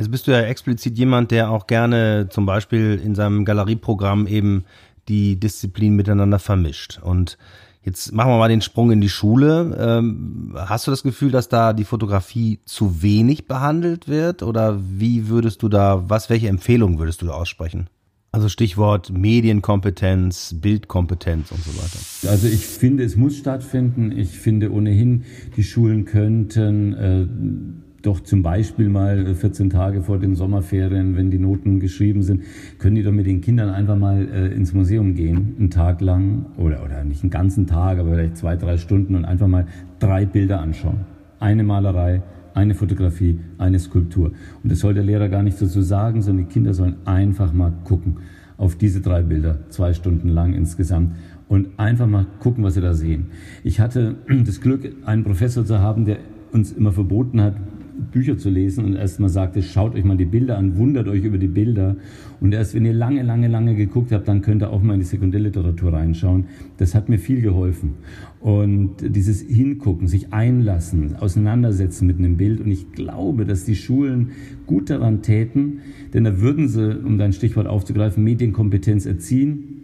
Jetzt 0.00 0.10
bist 0.10 0.26
du 0.26 0.30
ja 0.30 0.40
explizit 0.40 0.96
jemand, 0.96 1.30
der 1.30 1.50
auch 1.50 1.66
gerne 1.66 2.28
zum 2.30 2.46
Beispiel 2.46 2.98
in 3.04 3.14
seinem 3.14 3.44
Galerieprogramm 3.44 4.26
eben 4.26 4.64
die 5.08 5.38
Disziplinen 5.38 5.94
miteinander 5.94 6.38
vermischt. 6.38 7.00
Und 7.02 7.36
jetzt 7.82 8.10
machen 8.14 8.30
wir 8.30 8.38
mal 8.38 8.48
den 8.48 8.62
Sprung 8.62 8.92
in 8.92 9.02
die 9.02 9.10
Schule. 9.10 9.76
Ähm, 9.78 10.54
hast 10.56 10.86
du 10.86 10.90
das 10.90 11.02
Gefühl, 11.02 11.30
dass 11.30 11.50
da 11.50 11.74
die 11.74 11.84
Fotografie 11.84 12.60
zu 12.64 13.02
wenig 13.02 13.46
behandelt 13.46 14.08
wird? 14.08 14.42
Oder 14.42 14.78
wie 14.80 15.28
würdest 15.28 15.62
du 15.62 15.68
da, 15.68 16.08
was, 16.08 16.30
welche 16.30 16.48
Empfehlungen 16.48 16.98
würdest 16.98 17.20
du 17.20 17.26
da 17.26 17.32
aussprechen? 17.32 17.90
Also 18.32 18.48
Stichwort 18.48 19.10
Medienkompetenz, 19.10 20.54
Bildkompetenz 20.62 21.52
und 21.52 21.62
so 21.62 21.76
weiter. 21.76 22.32
Also 22.32 22.46
ich 22.46 22.64
finde, 22.64 23.04
es 23.04 23.16
muss 23.16 23.36
stattfinden. 23.36 24.16
Ich 24.16 24.38
finde 24.38 24.72
ohnehin, 24.72 25.24
die 25.56 25.64
Schulen 25.64 26.06
könnten 26.06 26.94
äh, 26.94 27.89
doch 28.02 28.20
zum 28.20 28.42
Beispiel 28.42 28.88
mal 28.88 29.34
14 29.34 29.66
äh, 29.66 29.70
Tage 29.70 30.02
vor 30.02 30.18
den 30.18 30.34
Sommerferien, 30.34 31.16
wenn 31.16 31.30
die 31.30 31.38
Noten 31.38 31.80
geschrieben 31.80 32.22
sind, 32.22 32.42
können 32.78 32.96
die 32.96 33.02
doch 33.02 33.12
mit 33.12 33.26
den 33.26 33.40
Kindern 33.40 33.70
einfach 33.70 33.96
mal 33.96 34.26
äh, 34.28 34.54
ins 34.54 34.72
Museum 34.72 35.14
gehen, 35.14 35.54
einen 35.58 35.70
Tag 35.70 36.00
lang 36.00 36.46
oder, 36.56 36.84
oder 36.84 37.04
nicht 37.04 37.22
einen 37.22 37.30
ganzen 37.30 37.66
Tag, 37.66 37.98
aber 37.98 38.12
vielleicht 38.12 38.36
zwei, 38.36 38.56
drei 38.56 38.76
Stunden 38.76 39.14
und 39.14 39.24
einfach 39.24 39.48
mal 39.48 39.66
drei 39.98 40.24
Bilder 40.24 40.60
anschauen. 40.60 41.00
Eine 41.38 41.62
Malerei, 41.62 42.22
eine 42.54 42.74
Fotografie, 42.74 43.38
eine 43.58 43.78
Skulptur. 43.78 44.32
Und 44.62 44.72
das 44.72 44.80
soll 44.80 44.94
der 44.94 45.04
Lehrer 45.04 45.28
gar 45.28 45.42
nicht 45.42 45.60
dazu 45.60 45.82
sagen, 45.82 46.22
sondern 46.22 46.46
die 46.46 46.52
Kinder 46.52 46.74
sollen 46.74 46.96
einfach 47.04 47.52
mal 47.52 47.72
gucken 47.84 48.18
auf 48.56 48.76
diese 48.76 49.00
drei 49.00 49.22
Bilder, 49.22 49.58
zwei 49.70 49.94
Stunden 49.94 50.28
lang 50.28 50.52
insgesamt 50.52 51.12
und 51.48 51.68
einfach 51.78 52.06
mal 52.06 52.26
gucken, 52.40 52.62
was 52.62 52.74
sie 52.74 52.80
da 52.80 52.94
sehen. 52.94 53.26
Ich 53.64 53.80
hatte 53.80 54.16
das 54.44 54.60
Glück, 54.60 54.90
einen 55.04 55.24
Professor 55.24 55.64
zu 55.64 55.78
haben, 55.78 56.04
der 56.04 56.18
uns 56.52 56.72
immer 56.72 56.92
verboten 56.92 57.40
hat, 57.40 57.56
Bücher 58.00 58.38
zu 58.38 58.50
lesen 58.50 58.84
und 58.84 58.96
erst 58.96 59.20
mal 59.20 59.28
sagte, 59.28 59.62
schaut 59.62 59.94
euch 59.94 60.04
mal 60.04 60.16
die 60.16 60.24
Bilder 60.24 60.58
an, 60.58 60.76
wundert 60.76 61.08
euch 61.08 61.24
über 61.24 61.38
die 61.38 61.48
Bilder. 61.48 61.96
Und 62.40 62.52
erst 62.52 62.74
wenn 62.74 62.84
ihr 62.84 62.92
lange, 62.92 63.22
lange, 63.22 63.48
lange 63.48 63.74
geguckt 63.74 64.12
habt, 64.12 64.28
dann 64.28 64.42
könnt 64.42 64.62
ihr 64.62 64.70
auch 64.70 64.82
mal 64.82 64.94
in 64.94 65.00
die 65.00 65.06
Sekundärliteratur 65.06 65.92
reinschauen. 65.92 66.46
Das 66.78 66.94
hat 66.94 67.08
mir 67.08 67.18
viel 67.18 67.40
geholfen. 67.40 67.94
Und 68.40 68.96
dieses 69.00 69.42
Hingucken, 69.42 70.08
sich 70.08 70.32
einlassen, 70.32 71.16
auseinandersetzen 71.16 72.06
mit 72.06 72.18
einem 72.18 72.36
Bild. 72.36 72.60
Und 72.60 72.70
ich 72.70 72.92
glaube, 72.92 73.44
dass 73.44 73.64
die 73.64 73.76
Schulen 73.76 74.30
gut 74.66 74.90
daran 74.90 75.22
täten, 75.22 75.80
denn 76.14 76.24
da 76.24 76.40
würden 76.40 76.68
sie, 76.68 76.98
um 76.98 77.18
dein 77.18 77.32
Stichwort 77.32 77.66
aufzugreifen, 77.66 78.24
Medienkompetenz 78.24 79.06
erziehen 79.06 79.79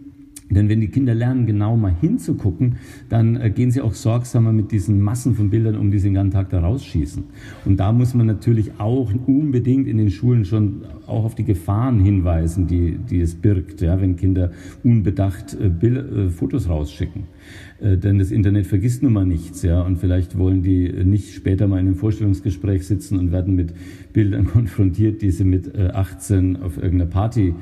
denn 0.49 0.69
wenn 0.69 0.79
die 0.79 0.87
Kinder 0.87 1.13
lernen, 1.13 1.45
genau 1.45 1.75
mal 1.75 1.93
hinzugucken, 1.99 2.77
dann 3.09 3.35
äh, 3.35 3.49
gehen 3.49 3.71
sie 3.71 3.81
auch 3.81 3.93
sorgsamer 3.93 4.53
mit 4.53 4.71
diesen 4.71 5.01
Massen 5.01 5.35
von 5.35 5.49
Bildern 5.49 5.75
um, 5.75 5.91
die 5.91 5.99
sie 5.99 6.07
den 6.07 6.13
ganzen 6.13 6.31
Tag 6.31 6.49
da 6.49 6.61
rausschießen. 6.61 7.23
Und 7.65 7.77
da 7.77 7.91
muss 7.91 8.13
man 8.13 8.27
natürlich 8.27 8.79
auch 8.79 9.11
unbedingt 9.25 9.87
in 9.87 9.97
den 9.97 10.09
Schulen 10.09 10.45
schon 10.45 10.85
auch 11.05 11.25
auf 11.25 11.35
die 11.35 11.43
Gefahren 11.43 11.99
hinweisen, 11.99 12.67
die, 12.67 12.97
die 12.97 13.19
es 13.19 13.35
birgt, 13.35 13.81
ja, 13.81 13.99
wenn 13.99 14.15
Kinder 14.15 14.51
unbedacht 14.83 15.57
äh, 15.59 15.69
Bild, 15.69 15.97
äh, 15.97 16.29
Fotos 16.29 16.69
rausschicken. 16.69 17.23
Äh, 17.79 17.97
denn 17.97 18.17
das 18.17 18.31
Internet 18.31 18.67
vergisst 18.67 19.03
nun 19.03 19.13
mal 19.13 19.25
nichts, 19.25 19.63
ja, 19.63 19.81
und 19.81 19.97
vielleicht 19.97 20.37
wollen 20.37 20.63
die 20.63 20.91
nicht 21.03 21.33
später 21.33 21.67
mal 21.67 21.79
in 21.79 21.87
einem 21.87 21.95
Vorstellungsgespräch 21.95 22.87
sitzen 22.87 23.19
und 23.19 23.31
werden 23.31 23.55
mit 23.55 23.73
Bildern 24.13 24.45
konfrontiert, 24.47 25.21
die 25.21 25.31
sie 25.31 25.43
mit 25.43 25.77
18 25.77 26.55
äh, 26.55 26.59
auf 26.59 26.77
irgendeiner 26.77 27.09
Party 27.09 27.53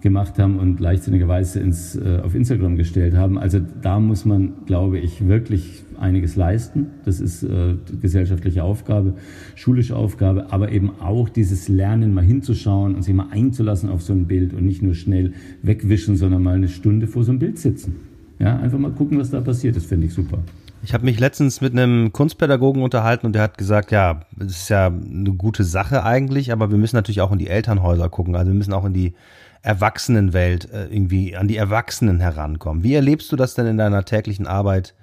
gemacht 0.00 0.38
haben 0.38 0.58
und 0.58 0.80
leichtsinnigerweise 0.80 1.60
ins, 1.60 1.96
äh, 1.96 2.20
auf 2.22 2.34
Instagram 2.34 2.76
gestellt 2.76 3.16
haben. 3.16 3.38
Also 3.38 3.60
da 3.82 3.98
muss 4.00 4.24
man, 4.24 4.64
glaube 4.66 4.98
ich, 4.98 5.26
wirklich 5.26 5.82
einiges 5.98 6.36
leisten. 6.36 6.86
Das 7.04 7.20
ist 7.20 7.42
äh, 7.42 7.74
gesellschaftliche 8.00 8.62
Aufgabe, 8.62 9.14
schulische 9.54 9.96
Aufgabe, 9.96 10.52
aber 10.52 10.70
eben 10.70 11.00
auch 11.00 11.28
dieses 11.28 11.68
Lernen, 11.68 12.14
mal 12.14 12.24
hinzuschauen 12.24 12.94
und 12.94 13.02
sich 13.02 13.14
mal 13.14 13.28
einzulassen 13.30 13.88
auf 13.88 14.02
so 14.02 14.12
ein 14.12 14.26
Bild 14.26 14.54
und 14.54 14.64
nicht 14.64 14.82
nur 14.82 14.94
schnell 14.94 15.32
wegwischen, 15.62 16.16
sondern 16.16 16.42
mal 16.42 16.56
eine 16.56 16.68
Stunde 16.68 17.06
vor 17.06 17.24
so 17.24 17.32
einem 17.32 17.38
Bild 17.38 17.58
sitzen. 17.58 17.96
Ja, 18.38 18.56
einfach 18.58 18.78
mal 18.78 18.92
gucken, 18.92 19.18
was 19.18 19.30
da 19.30 19.40
passiert. 19.40 19.76
Das 19.76 19.84
finde 19.84 20.06
ich 20.06 20.14
super. 20.14 20.38
Ich 20.82 20.94
habe 20.94 21.04
mich 21.04 21.18
letztens 21.18 21.60
mit 21.60 21.72
einem 21.72 22.12
Kunstpädagogen 22.12 22.82
unterhalten 22.82 23.26
und 23.26 23.34
der 23.34 23.42
hat 23.42 23.58
gesagt, 23.58 23.90
ja, 23.90 24.20
es 24.38 24.52
ist 24.52 24.68
ja 24.68 24.86
eine 24.86 25.32
gute 25.32 25.64
Sache 25.64 26.04
eigentlich, 26.04 26.52
aber 26.52 26.70
wir 26.70 26.78
müssen 26.78 26.94
natürlich 26.94 27.20
auch 27.20 27.32
in 27.32 27.38
die 27.38 27.48
Elternhäuser 27.48 28.08
gucken. 28.08 28.36
Also 28.36 28.52
wir 28.52 28.56
müssen 28.56 28.72
auch 28.72 28.84
in 28.84 28.92
die 28.92 29.14
Erwachsenenwelt 29.62 30.70
äh, 30.72 30.86
irgendwie 30.86 31.36
an 31.36 31.48
die 31.48 31.56
Erwachsenen 31.56 32.20
herankommen. 32.20 32.82
Wie 32.84 32.94
erlebst 32.94 33.30
du 33.32 33.36
das 33.36 33.54
denn 33.54 33.66
in 33.66 33.78
deiner 33.78 34.04
täglichen 34.04 34.46
Arbeit 34.46 34.94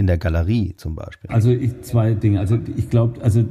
in 0.00 0.06
der 0.06 0.16
Galerie 0.16 0.74
zum 0.76 0.96
Beispiel? 0.96 1.30
Also 1.30 1.50
ich, 1.50 1.82
zwei 1.82 2.14
Dinge. 2.14 2.40
Also 2.40 2.58
ich 2.76 2.88
glaube, 2.88 3.22
also 3.22 3.44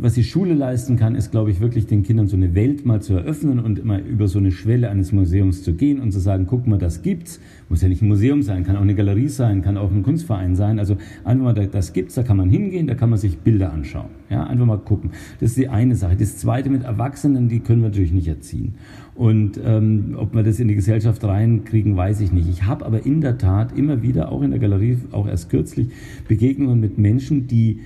was 0.00 0.12
die 0.12 0.22
Schule 0.22 0.52
leisten 0.52 0.96
kann, 0.96 1.14
ist, 1.14 1.30
glaube 1.30 1.50
ich, 1.50 1.60
wirklich 1.60 1.86
den 1.86 2.02
Kindern 2.02 2.28
so 2.28 2.36
eine 2.36 2.54
Welt 2.54 2.84
mal 2.84 3.00
zu 3.00 3.14
eröffnen 3.14 3.58
und 3.58 3.78
immer 3.78 3.98
über 4.00 4.28
so 4.28 4.38
eine 4.38 4.52
Schwelle 4.52 4.90
eines 4.90 5.12
Museums 5.12 5.62
zu 5.62 5.72
gehen 5.72 6.00
und 6.00 6.12
zu 6.12 6.20
sagen, 6.20 6.46
guck 6.46 6.66
mal, 6.66 6.78
das 6.78 7.00
gibt's. 7.00 7.40
Muss 7.70 7.80
ja 7.80 7.88
nicht 7.88 8.02
ein 8.02 8.08
Museum 8.08 8.42
sein, 8.42 8.64
kann 8.64 8.76
auch 8.76 8.82
eine 8.82 8.94
Galerie 8.94 9.28
sein, 9.28 9.62
kann 9.62 9.78
auch 9.78 9.90
ein 9.90 10.02
Kunstverein 10.02 10.54
sein. 10.54 10.78
Also 10.78 10.98
einfach 11.24 11.44
mal, 11.44 11.54
das 11.54 11.94
gibt's, 11.94 12.14
da 12.14 12.22
kann 12.22 12.36
man 12.36 12.50
hingehen, 12.50 12.86
da 12.86 12.94
kann 12.94 13.08
man 13.08 13.18
sich 13.18 13.38
Bilder 13.38 13.72
anschauen. 13.72 14.10
Ja, 14.28 14.44
einfach 14.44 14.66
mal 14.66 14.78
gucken. 14.78 15.12
Das 15.40 15.50
ist 15.50 15.56
die 15.56 15.68
eine 15.68 15.96
Sache. 15.96 16.16
Das 16.16 16.36
zweite 16.36 16.68
mit 16.68 16.84
Erwachsenen, 16.84 17.48
die 17.48 17.60
können 17.60 17.80
wir 17.80 17.88
natürlich 17.88 18.12
nicht 18.12 18.28
erziehen. 18.28 18.74
Und 19.14 19.60
ähm, 19.64 20.16
ob 20.18 20.34
wir 20.34 20.42
das 20.42 20.58
in 20.58 20.68
die 20.68 20.74
Gesellschaft 20.74 21.22
reinkriegen, 21.22 21.96
weiß 21.96 22.20
ich 22.20 22.32
nicht. 22.32 22.48
Ich 22.48 22.64
habe 22.64 22.84
aber 22.84 23.06
in 23.06 23.20
der 23.20 23.38
Tat 23.38 23.76
immer 23.78 24.02
wieder, 24.02 24.32
auch 24.32 24.42
in 24.42 24.50
der 24.50 24.58
Galerie, 24.58 24.98
auch 25.12 25.28
erst 25.28 25.50
kürzlich, 25.50 25.88
Begegnungen 26.26 26.80
mit 26.80 26.98
Menschen, 26.98 27.46
die 27.46 27.80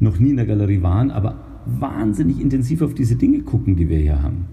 noch 0.00 0.18
nie 0.18 0.30
in 0.30 0.36
der 0.36 0.46
Galerie 0.46 0.82
waren, 0.82 1.10
aber 1.10 1.36
wahnsinnig 1.64 2.40
intensiv 2.40 2.82
auf 2.82 2.94
diese 2.94 3.16
Dinge 3.16 3.40
gucken, 3.40 3.76
die 3.76 3.88
wir 3.88 3.98
hier 3.98 4.22
haben. 4.22 4.46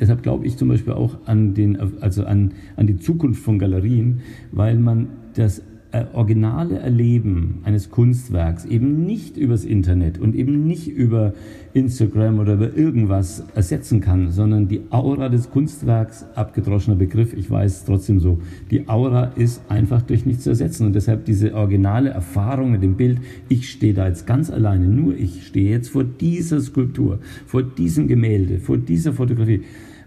Deshalb 0.00 0.22
glaube 0.22 0.46
ich 0.46 0.56
zum 0.56 0.68
Beispiel 0.68 0.92
auch 0.92 1.18
an, 1.26 1.54
den, 1.54 1.78
also 2.00 2.24
an, 2.24 2.52
an 2.76 2.86
die 2.86 2.96
Zukunft 2.96 3.42
von 3.42 3.58
Galerien, 3.58 4.20
weil 4.52 4.78
man 4.78 5.08
das 5.34 5.62
äh, 5.90 6.04
originale 6.12 6.78
Erleben 6.78 7.60
eines 7.64 7.90
Kunstwerks 7.90 8.66
eben 8.66 9.06
nicht 9.06 9.36
übers 9.36 9.64
Internet 9.64 10.18
und 10.18 10.34
eben 10.34 10.66
nicht 10.66 10.88
über 10.88 11.32
Instagram 11.72 12.38
oder 12.40 12.54
über 12.54 12.76
irgendwas 12.76 13.44
ersetzen 13.54 14.00
kann, 14.00 14.30
sondern 14.30 14.68
die 14.68 14.82
Aura 14.90 15.28
des 15.30 15.50
Kunstwerks, 15.50 16.26
abgedroschener 16.34 16.96
Begriff, 16.96 17.32
ich 17.32 17.50
weiß 17.50 17.86
trotzdem 17.86 18.20
so, 18.20 18.38
die 18.70 18.88
Aura 18.88 19.32
ist 19.36 19.62
einfach 19.70 20.02
durch 20.02 20.26
nichts 20.26 20.44
zu 20.44 20.50
ersetzen. 20.50 20.86
Und 20.86 20.94
deshalb 20.94 21.24
diese 21.24 21.54
originale 21.54 22.10
Erfahrung 22.10 22.72
mit 22.72 22.82
dem 22.82 22.96
Bild, 22.96 23.20
ich 23.48 23.70
stehe 23.70 23.94
da 23.94 24.08
jetzt 24.08 24.26
ganz 24.26 24.50
alleine, 24.50 24.88
nur 24.88 25.16
ich 25.16 25.46
stehe 25.46 25.70
jetzt 25.70 25.88
vor 25.88 26.04
dieser 26.04 26.60
Skulptur, 26.60 27.20
vor 27.46 27.62
diesem 27.62 28.08
Gemälde, 28.08 28.58
vor 28.58 28.76
dieser 28.76 29.14
Fotografie. 29.14 29.62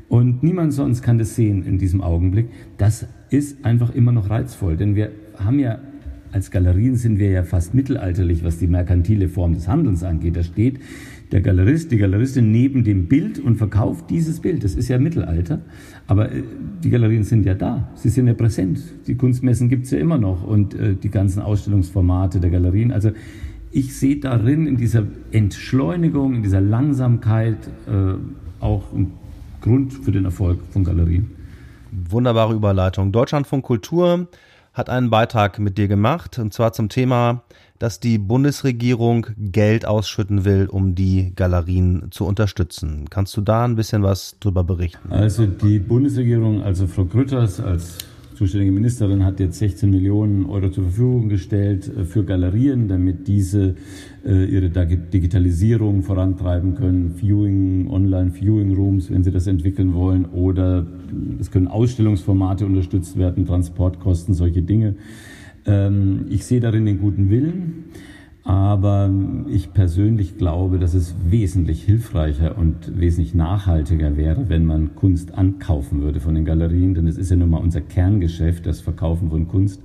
Und 0.09 0.43
niemand 0.43 0.73
sonst 0.73 1.01
kann 1.01 1.17
das 1.17 1.35
sehen 1.35 1.63
in 1.63 1.77
diesem 1.77 2.01
Augenblick, 2.01 2.49
das 2.77 3.07
ist 3.29 3.63
einfach 3.63 3.95
immer 3.95 4.11
noch 4.11 4.29
reizvoll, 4.29 4.75
denn 4.75 4.93
wir 4.93 5.09
haben 5.43 5.59
ja 5.59 5.79
als 6.31 6.49
Galerien 6.49 6.95
sind 6.95 7.19
wir 7.19 7.29
ja 7.29 7.43
fast 7.43 7.73
mittelalterlich, 7.73 8.43
was 8.43 8.57
die 8.57 8.67
merkantile 8.67 9.27
Form 9.27 9.53
des 9.53 9.67
Handelns 9.67 10.03
angeht. 10.03 10.37
Da 10.37 10.43
steht 10.43 10.79
der 11.31 11.41
Galerist, 11.41 11.91
die 11.91 11.97
Galeristin 11.97 12.51
neben 12.51 12.83
dem 12.83 13.07
Bild 13.07 13.39
und 13.39 13.57
verkauft 13.57 14.09
dieses 14.09 14.39
Bild. 14.39 14.63
Das 14.63 14.75
ist 14.75 14.87
ja 14.89 14.97
Mittelalter, 14.97 15.61
aber 16.07 16.31
äh, 16.31 16.43
die 16.83 16.89
Galerien 16.89 17.23
sind 17.23 17.45
ja 17.45 17.53
da, 17.53 17.89
sie 17.95 18.09
sind 18.09 18.27
ja 18.27 18.33
präsent. 18.33 18.81
Die 19.07 19.15
Kunstmessen 19.15 19.69
gibt 19.69 19.85
es 19.85 19.91
ja 19.91 19.99
immer 19.99 20.17
noch 20.17 20.43
und 20.43 20.73
äh, 20.73 20.95
die 20.95 21.09
ganzen 21.09 21.41
Ausstellungsformate 21.41 22.39
der 22.39 22.49
Galerien. 22.49 22.91
Also 22.91 23.11
ich 23.71 23.95
sehe 23.95 24.17
darin, 24.17 24.67
in 24.67 24.77
dieser 24.77 25.03
Entschleunigung, 25.31 26.35
in 26.35 26.43
dieser 26.43 26.61
Langsamkeit 26.61 27.57
äh, 27.87 28.63
auch 28.63 28.93
einen 28.93 29.13
Grund 29.61 29.93
für 29.93 30.11
den 30.11 30.25
Erfolg 30.25 30.59
von 30.71 30.83
Galerien. 30.83 31.31
Wunderbare 32.09 32.53
Überleitung. 32.53 33.11
Deutschlandfunk 33.11 33.63
Kultur 33.63 34.27
hat 34.73 34.89
einen 34.89 35.09
Beitrag 35.09 35.59
mit 35.59 35.77
dir 35.77 35.87
gemacht, 35.87 36.39
und 36.39 36.53
zwar 36.53 36.73
zum 36.73 36.89
Thema, 36.89 37.43
dass 37.79 37.99
die 37.99 38.17
Bundesregierung 38.17 39.27
Geld 39.37 39.85
ausschütten 39.85 40.45
will, 40.45 40.67
um 40.67 40.93
die 40.93 41.33
Galerien 41.35 42.07
zu 42.11 42.25
unterstützen. 42.25 43.09
Kannst 43.09 43.35
du 43.35 43.41
da 43.41 43.65
ein 43.65 43.75
bisschen 43.75 44.03
was 44.03 44.37
drüber 44.39 44.63
berichten? 44.63 45.11
Also 45.11 45.47
die 45.47 45.79
Bundesregierung, 45.79 46.61
also 46.61 46.85
Frau 46.87 47.05
Grütters 47.05 47.59
als 47.59 47.97
zuständige 48.41 48.71
Ministerin 48.71 49.23
hat 49.23 49.39
jetzt 49.39 49.59
16 49.59 49.87
Millionen 49.87 50.47
Euro 50.47 50.71
zur 50.71 50.85
Verfügung 50.85 51.29
gestellt 51.29 51.87
äh, 51.87 52.05
für 52.05 52.23
Galerien, 52.23 52.87
damit 52.87 53.27
diese 53.27 53.75
äh, 54.25 54.45
ihre 54.45 54.67
Digitalisierung 54.71 56.01
vorantreiben 56.01 56.73
können, 56.73 57.13
Viewing, 57.19 57.87
Online-Viewing-Rooms, 57.91 59.11
wenn 59.11 59.23
sie 59.23 59.29
das 59.29 59.45
entwickeln 59.45 59.93
wollen, 59.93 60.25
oder 60.25 60.87
es 61.39 61.51
können 61.51 61.67
Ausstellungsformate 61.67 62.65
unterstützt 62.65 63.15
werden, 63.15 63.45
Transportkosten, 63.45 64.33
solche 64.33 64.63
Dinge. 64.63 64.95
Ähm, 65.67 66.25
ich 66.31 66.43
sehe 66.43 66.59
darin 66.59 66.87
den 66.87 66.99
guten 66.99 67.29
Willen. 67.29 67.91
Aber 68.43 69.11
ich 69.47 69.71
persönlich 69.71 70.37
glaube, 70.37 70.79
dass 70.79 70.95
es 70.95 71.15
wesentlich 71.29 71.83
hilfreicher 71.83 72.57
und 72.57 72.99
wesentlich 72.99 73.35
nachhaltiger 73.35 74.17
wäre, 74.17 74.49
wenn 74.49 74.65
man 74.65 74.95
Kunst 74.95 75.35
ankaufen 75.35 76.01
würde 76.01 76.19
von 76.19 76.33
den 76.33 76.45
Galerien, 76.45 76.95
denn 76.95 77.05
es 77.05 77.17
ist 77.17 77.29
ja 77.29 77.37
nun 77.37 77.51
mal 77.51 77.59
unser 77.59 77.81
Kerngeschäft, 77.81 78.65
das 78.65 78.81
Verkaufen 78.81 79.29
von 79.29 79.47
Kunst. 79.47 79.81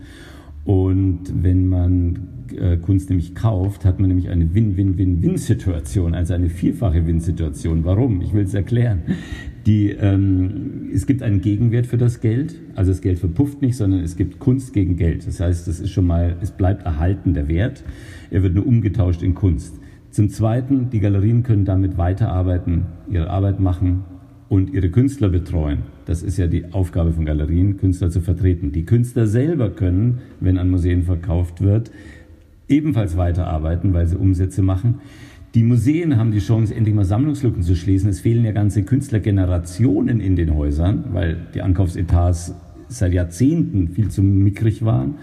Und 0.64 1.20
wenn 1.42 1.68
man 1.68 2.28
äh, 2.58 2.76
Kunst 2.78 3.10
nämlich 3.10 3.34
kauft, 3.34 3.84
hat 3.84 4.00
man 4.00 4.08
nämlich 4.08 4.30
eine 4.30 4.52
Win-Win-Win-Win-Situation, 4.54 6.14
also 6.14 6.34
eine 6.34 6.48
vierfache 6.48 7.06
Win-Situation. 7.06 7.84
Warum? 7.84 8.20
Ich 8.22 8.32
will 8.32 8.44
es 8.44 8.54
erklären. 8.54 9.02
Die, 9.66 9.90
ähm, 9.90 10.90
es 10.94 11.06
gibt 11.06 11.22
einen 11.22 11.40
Gegenwert 11.40 11.86
für 11.86 11.98
das 11.98 12.20
Geld, 12.20 12.54
also 12.76 12.92
das 12.92 13.00
Geld 13.00 13.18
verpufft 13.18 13.62
nicht, 13.62 13.76
sondern 13.76 14.00
es 14.00 14.16
gibt 14.16 14.38
Kunst 14.38 14.72
gegen 14.72 14.96
Geld. 14.96 15.26
Das 15.26 15.40
heißt, 15.40 15.66
das 15.66 15.80
ist 15.80 15.90
schon 15.90 16.06
mal, 16.06 16.36
es 16.40 16.52
bleibt 16.52 16.84
erhalten 16.84 17.34
der 17.34 17.48
Wert. 17.48 17.82
Er 18.30 18.44
wird 18.44 18.54
nur 18.54 18.64
umgetauscht 18.64 19.22
in 19.22 19.34
Kunst. 19.34 19.74
Zum 20.10 20.30
Zweiten, 20.30 20.88
die 20.90 21.00
Galerien 21.00 21.42
können 21.42 21.64
damit 21.64 21.98
weiterarbeiten, 21.98 22.86
ihre 23.10 23.28
Arbeit 23.28 23.58
machen 23.58 24.04
und 24.48 24.72
ihre 24.72 24.88
Künstler 24.90 25.28
betreuen. 25.28 25.78
Das 26.04 26.22
ist 26.22 26.36
ja 26.36 26.46
die 26.46 26.72
Aufgabe 26.72 27.12
von 27.12 27.24
Galerien, 27.24 27.76
Künstler 27.76 28.10
zu 28.10 28.20
vertreten. 28.20 28.70
Die 28.70 28.84
Künstler 28.84 29.26
selber 29.26 29.70
können, 29.70 30.20
wenn 30.38 30.58
an 30.58 30.70
Museen 30.70 31.02
verkauft 31.02 31.60
wird, 31.60 31.90
ebenfalls 32.68 33.16
weiterarbeiten, 33.16 33.92
weil 33.92 34.06
sie 34.06 34.16
Umsätze 34.16 34.62
machen. 34.62 35.00
Die 35.56 35.62
Museen 35.62 36.18
haben 36.18 36.32
die 36.32 36.40
Chance, 36.40 36.74
endlich 36.74 36.94
mal 36.94 37.06
Sammlungslücken 37.06 37.62
zu 37.62 37.74
schließen. 37.74 38.10
Es 38.10 38.20
fehlen 38.20 38.44
ja 38.44 38.52
ganze 38.52 38.82
Künstlergenerationen 38.82 40.20
in 40.20 40.36
den 40.36 40.54
Häusern, 40.54 41.04
weil 41.12 41.46
die 41.54 41.62
Ankaufsetats 41.62 42.54
seit 42.88 43.14
Jahrzehnten 43.14 43.88
viel 43.88 44.10
zu 44.10 44.22
mickrig 44.22 44.84
waren. 44.84 45.14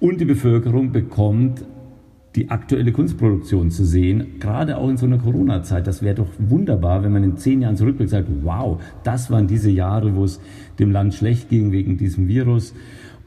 Und 0.00 0.20
die 0.20 0.24
Bevölkerung 0.24 0.90
bekommt 0.90 1.64
die 2.34 2.50
aktuelle 2.50 2.90
Kunstproduktion 2.90 3.70
zu 3.70 3.84
sehen, 3.84 4.40
gerade 4.40 4.78
auch 4.78 4.88
in 4.88 4.96
so 4.96 5.06
einer 5.06 5.18
Corona-Zeit. 5.18 5.86
Das 5.86 6.02
wäre 6.02 6.16
doch 6.16 6.28
wunderbar, 6.40 7.04
wenn 7.04 7.12
man 7.12 7.22
in 7.22 7.36
zehn 7.36 7.62
Jahren 7.62 7.76
zurückblickt 7.76 8.12
und 8.12 8.18
sagt, 8.18 8.28
wow, 8.42 8.82
das 9.04 9.30
waren 9.30 9.46
diese 9.46 9.70
Jahre, 9.70 10.16
wo 10.16 10.24
es 10.24 10.40
dem 10.80 10.90
Land 10.90 11.14
schlecht 11.14 11.50
ging 11.50 11.70
wegen 11.70 11.96
diesem 11.98 12.26
Virus. 12.26 12.74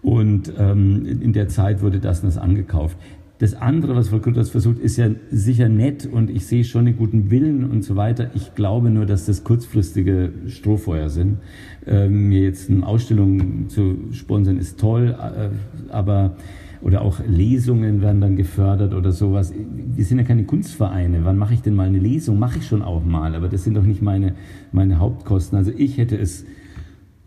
Und 0.02 0.52
ähm, 0.58 1.06
in 1.06 1.32
der 1.32 1.48
Zeit 1.48 1.82
wurde 1.82 2.02
das 2.02 2.24
und 2.24 2.26
das 2.26 2.38
angekauft. 2.38 2.98
Das 3.41 3.56
andere, 3.56 3.95
was 3.95 4.10
Frau 4.10 4.19
Kutters 4.19 4.51
versucht, 4.51 4.77
ist 4.77 4.97
ja 4.97 5.10
sicher 5.32 5.67
nett 5.67 6.06
und 6.06 6.30
ich 6.30 6.45
sehe 6.45 6.63
schon 6.63 6.86
den 6.86 6.95
guten 6.95 7.32
Willen 7.32 7.71
und 7.71 7.84
so 7.84 7.95
weiter. 7.95 8.30
Ich 8.36 8.54
glaube 8.54 8.91
nur, 8.91 9.08
dass 9.08 9.25
das 9.25 9.43
kurzfristige 9.43 10.32
Strohfeuer 10.45 11.10
sind. 11.10 11.39
Ähm, 11.88 12.30
mir 12.30 12.41
jetzt 12.41 12.69
eine 12.69 12.86
Ausstellung 12.86 13.67
zu 13.67 14.10
sponsern 14.12 14.60
ist 14.60 14.80
toll, 14.80 15.17
äh, 15.19 15.49
aber 15.91 16.36
oder 16.84 17.01
auch 17.01 17.19
Lesungen 17.25 18.04
werden 18.04 18.21
dann 18.21 18.36
gefördert 18.36 18.93
oder 18.93 19.12
sowas. 19.12 19.51
Wir 19.95 20.06
sind 20.06 20.19
ja 20.19 20.23
keine 20.23 20.43
Kunstvereine. 20.43 21.21
Wann 21.25 21.39
mache 21.39 21.56
ich 21.56 21.63
denn 21.63 21.73
mal 21.73 21.88
eine 21.88 21.97
Lesung? 21.97 22.38
Mache 22.38 22.60
ich 22.60 22.67
schon 22.67 22.84
auch 22.84 23.04
mal, 23.04 23.34
aber 23.34 23.49
das 23.49 23.63
sind 23.63 23.75
doch 23.75 23.86
nicht 23.86 24.04
meine, 24.04 24.36
meine 24.71 24.99
Hauptkosten. 24.99 25.58
Also 25.58 25.71
ich 25.75 25.97
hätte 25.97 26.15
es 26.15 26.45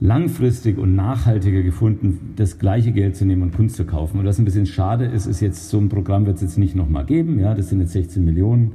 langfristig 0.00 0.78
und 0.78 0.94
nachhaltiger 0.94 1.62
gefunden, 1.62 2.34
das 2.36 2.58
gleiche 2.58 2.92
Geld 2.92 3.16
zu 3.16 3.24
nehmen 3.24 3.42
und 3.42 3.54
Kunst 3.54 3.76
zu 3.76 3.84
kaufen. 3.84 4.18
Und 4.18 4.26
was 4.26 4.38
ein 4.38 4.44
bisschen 4.44 4.66
schade 4.66 5.04
ist, 5.06 5.26
ist 5.26 5.40
jetzt, 5.40 5.68
so 5.68 5.78
ein 5.78 5.88
Programm 5.88 6.26
wird 6.26 6.36
es 6.36 6.42
jetzt 6.42 6.58
nicht 6.58 6.74
nochmal 6.74 7.06
geben. 7.06 7.38
Ja, 7.38 7.54
das 7.54 7.68
sind 7.68 7.80
jetzt 7.80 7.92
16 7.92 8.24
Millionen 8.24 8.72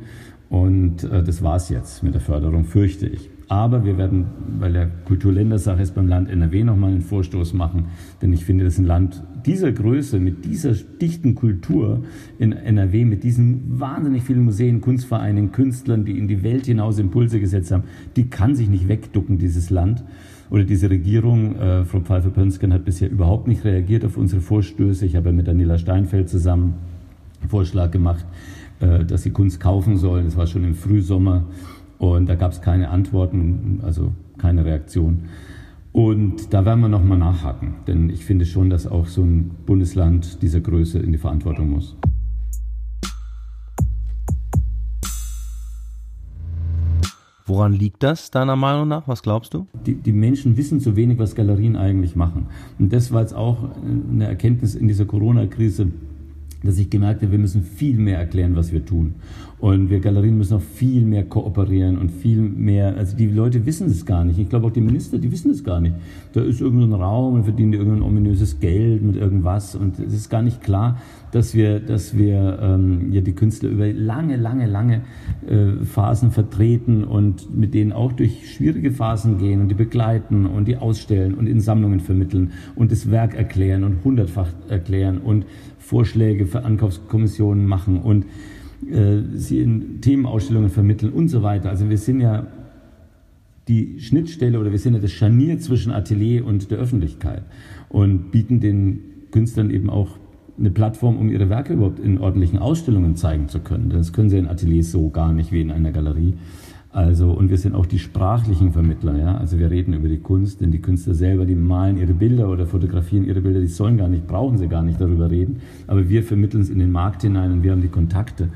und 0.50 1.04
äh, 1.04 1.24
das 1.24 1.44
war's 1.44 1.70
jetzt 1.70 2.04
mit 2.04 2.14
der 2.14 2.22
Förderung, 2.22 2.66
fürchte 2.66 3.08
ich. 3.08 3.30
Aber 3.50 3.84
wir 3.84 3.98
werden, 3.98 4.28
weil 4.60 4.74
der 4.74 4.88
Kulturländersache 5.06 5.82
ist, 5.82 5.96
beim 5.96 6.08
Land 6.08 6.30
NRW 6.30 6.64
nochmal 6.64 6.92
einen 6.92 7.02
Vorstoß 7.02 7.54
machen, 7.54 7.86
denn 8.22 8.32
ich 8.32 8.46
finde, 8.46 8.64
dass 8.64 8.78
ein 8.78 8.86
Land 8.86 9.24
dieser 9.44 9.72
Größe, 9.72 10.20
mit 10.20 10.46
dieser 10.46 10.74
dichten 10.74 11.34
Kultur 11.34 12.04
in 12.38 12.52
NRW, 12.52 13.06
mit 13.06 13.24
diesen 13.24 13.80
wahnsinnig 13.80 14.22
vielen 14.22 14.44
Museen, 14.44 14.82
Kunstvereinen, 14.82 15.52
Künstlern, 15.52 16.06
die 16.06 16.20
in 16.20 16.28
die 16.28 16.44
Welt 16.44 16.68
hinaus 16.68 17.00
Impulse 17.00 17.40
gesetzt 17.40 17.72
haben, 17.72 17.86
die 18.16 18.30
kann 18.30 18.56
sich 18.56 18.70
nicht 18.70 18.88
wegducken, 18.88 19.40
dieses 19.40 19.72
Land 19.72 20.04
oder 20.50 20.64
diese 20.64 20.90
Regierung. 20.90 21.56
Äh, 21.56 21.86
Frau 21.86 22.00
Pfeiffer-Pönsken 22.00 22.74
hat 22.74 22.86
bisher 22.86 23.10
überhaupt 23.10 23.48
nicht 23.48 23.64
reagiert 23.64 24.06
auf 24.06 24.18
unsere 24.18 24.42
Vorstöße. 24.42 25.06
Ich 25.06 25.16
habe 25.16 25.32
mit 25.32 25.48
Daniela 25.48 25.78
Steinfeld 25.78 26.30
zusammen 26.30 26.76
einen 27.42 27.50
Vorschlag 27.50 27.92
gemacht, 27.92 28.26
äh, 28.80 29.06
dass 29.06 29.24
sie 29.24 29.32
Kunst 29.32 29.60
kaufen 29.60 29.98
sollen. 29.98 30.26
Das 30.26 30.38
war 30.38 30.48
schon 30.48 30.64
im 30.64 30.76
Frühsommer. 30.76 31.44
Und 31.98 32.30
da 32.30 32.36
gab 32.36 32.52
es 32.52 32.62
keine 32.62 32.90
Antworten, 32.90 33.80
also 33.84 34.14
keine 34.38 34.64
Reaktion. 34.66 35.24
Und 35.92 36.54
da 36.54 36.66
werden 36.66 36.82
wir 36.82 36.88
nochmal 36.88 37.18
nachhaken, 37.18 37.76
denn 37.88 38.10
ich 38.10 38.24
finde 38.24 38.46
schon, 38.46 38.70
dass 38.70 38.88
auch 38.88 39.08
so 39.08 39.24
ein 39.24 39.52
Bundesland 39.66 40.42
dieser 40.42 40.62
Größe 40.62 41.00
in 41.00 41.12
die 41.12 41.18
Verantwortung 41.18 41.72
muss. 41.72 41.98
Woran 47.50 47.74
liegt 47.74 48.04
das 48.04 48.30
deiner 48.30 48.56
Meinung 48.56 48.88
nach? 48.88 49.08
Was 49.08 49.24
glaubst 49.24 49.56
du? 49.56 49.66
Die, 49.84 49.96
die, 49.96 50.12
Menschen 50.12 50.56
wissen 50.56 50.80
zu 50.80 50.96
wenig, 50.96 51.18
was 51.18 51.34
Galerien 51.34 51.76
eigentlich 51.76 52.16
machen. 52.16 52.46
Und 52.78 52.94
das 52.94 53.12
war 53.12 53.22
jetzt 53.22 53.34
auch 53.34 53.58
eine 53.84 54.28
Erkenntnis 54.28 54.76
in 54.76 54.88
dieser 54.88 55.06
Corona-Krise, 55.06 55.88
dass 56.64 56.78
ich 56.78 56.90
gemerkt 56.90 57.22
habe, 57.22 57.32
wir 57.32 57.40
müssen 57.40 57.64
viel 57.64 57.98
mehr 57.98 58.18
erklären, 58.18 58.56
was 58.56 58.74
wir 58.74 58.86
tun. 58.86 59.16
Und 59.60 59.90
wir 59.90 60.00
Galerien 60.00 60.38
müssen 60.38 60.56
auch 60.56 60.62
viel 60.62 61.06
mehr 61.06 61.26
kooperieren 61.26 61.98
und 61.98 62.12
viel 62.12 62.40
mehr, 62.40 62.96
also 62.96 63.18
die 63.18 63.28
Leute 63.28 63.66
wissen 63.66 63.88
es 63.88 64.06
gar 64.06 64.24
nicht. 64.24 64.40
Ich 64.40 64.48
glaube 64.48 64.68
auch 64.68 64.72
die 64.72 64.82
Minister, 64.82 65.18
die 65.18 65.32
wissen 65.32 65.52
es 65.52 65.66
gar 65.66 65.82
nicht. 65.82 65.96
Da 66.32 66.42
ist 66.42 66.62
irgendein 66.62 66.94
Raum 66.94 67.34
und 67.34 67.44
verdienen 67.44 67.74
irgendein 67.74 68.02
ominöses 68.02 68.60
Geld 68.62 69.04
mit 69.04 69.18
irgendwas 69.18 69.76
und 69.76 70.00
es 70.00 70.14
ist 70.14 70.30
gar 70.30 70.42
nicht 70.42 70.62
klar, 70.62 70.98
dass 71.32 71.54
wir, 71.54 71.82
dass 71.82 72.18
wir 72.18 72.58
ähm, 72.62 73.12
ja 73.12 73.22
die 73.22 73.34
Künstler 73.34 73.70
über 73.70 73.92
lange, 73.92 74.38
lange, 74.38 74.66
lange 74.66 75.02
äh, 75.48 75.84
Phasen 75.84 76.32
vertreten 76.32 77.04
und 77.04 77.56
mit 77.56 77.74
denen 77.74 77.92
auch 77.92 78.14
durch 78.14 78.54
schwierige 78.54 78.92
Phasen 78.92 79.38
gehen 79.38 79.62
und 79.62 79.68
die 79.68 79.76
begleiten 79.76 80.46
und 80.46 80.70
die 80.70 80.78
ausstellen 80.78 81.34
und 81.34 81.48
in 81.48 81.60
Sammlungen 81.60 82.00
vermitteln 82.00 82.52
und 82.76 82.92
das 82.92 83.12
Werk 83.12 83.36
erklären 83.36 83.84
und 83.84 84.04
hundertfach 84.06 84.50
erklären 84.70 85.18
und 85.18 85.46
Vorschläge 85.90 86.46
für 86.46 86.64
Ankaufskommissionen 86.66 87.66
machen 87.66 88.00
und 88.00 88.26
äh, 88.92 89.24
sie 89.34 89.60
in 89.60 90.02
Themenausstellungen 90.02 90.70
vermitteln 90.70 91.12
und 91.12 91.30
so 91.30 91.42
weiter. 91.42 91.72
Also 91.72 91.90
wir 91.90 91.98
sind 91.98 92.22
ja 92.22 92.46
die 93.68 94.00
Schnittstelle 94.00 94.60
oder 94.60 94.72
wir 94.72 94.78
sind 94.78 94.94
ja 94.94 95.00
das 95.00 95.12
Scharnier 95.12 95.58
zwischen 95.58 95.92
Atelier 95.92 96.46
und 96.46 96.70
der 96.70 96.78
Öffentlichkeit 96.78 97.42
und 97.90 98.30
bieten 98.30 98.60
den 98.60 99.00
Künstlern 99.32 99.72
eben 99.72 99.90
auch 99.90 100.10
eine 100.60 100.70
Plattform, 100.70 101.18
um 101.18 101.32
ihre 101.32 101.50
Werke 101.50 101.74
überhaupt 101.74 102.00
in 102.00 102.20
ordentlichen 102.20 102.60
Ausstellungen 102.60 103.16
zeigen 103.16 103.48
zu 103.48 103.60
können. 103.60 103.90
Das 103.90 104.14
können 104.14 104.30
sie 104.30 104.38
in 104.38 104.48
Ateliers 104.48 104.92
so 104.92 105.10
gar 105.10 105.34
nicht 105.34 105.52
wie 105.52 105.62
in 105.62 105.72
einer 105.72 105.92
Galerie. 105.92 106.36
Also, 106.92 107.32
und 107.32 107.52
wir 107.52 107.58
sind 107.60 107.76
auch 107.76 107.86
die 107.86 108.00
sprachlichen 108.00 108.72
Vermittler, 108.72 109.16
ja. 109.16 109.38
Also 109.38 109.60
wir 109.60 109.70
reden 109.70 109.94
über 109.94 110.08
die 110.08 110.18
Kunst, 110.18 110.60
denn 110.60 110.72
die 110.72 110.82
Künstler 110.82 111.14
selber, 111.14 111.46
die 111.46 111.54
malen 111.54 111.98
ihre 111.98 112.14
Bilder 112.14 112.50
oder 112.50 112.66
fotografieren 112.66 113.26
ihre 113.26 113.42
Bilder, 113.42 113.60
die 113.60 113.68
sollen 113.68 113.98
gar 113.98 114.08
nicht, 114.08 114.26
brauchen 114.26 114.58
sie 114.58 114.68
gar 114.68 114.82
nicht 114.82 115.00
darüber 115.00 115.30
reden. 115.30 115.58
Aber 115.86 116.10
wir 116.10 116.24
vermitteln 116.24 116.62
es 116.62 116.70
in 116.70 116.80
den 116.80 116.92
Markt 116.92 117.22
hinein 117.22 117.52
und 117.52 117.64
wir 117.64 117.74
haben 117.74 117.84
die 117.84 117.90
Kontakte. 117.90 118.50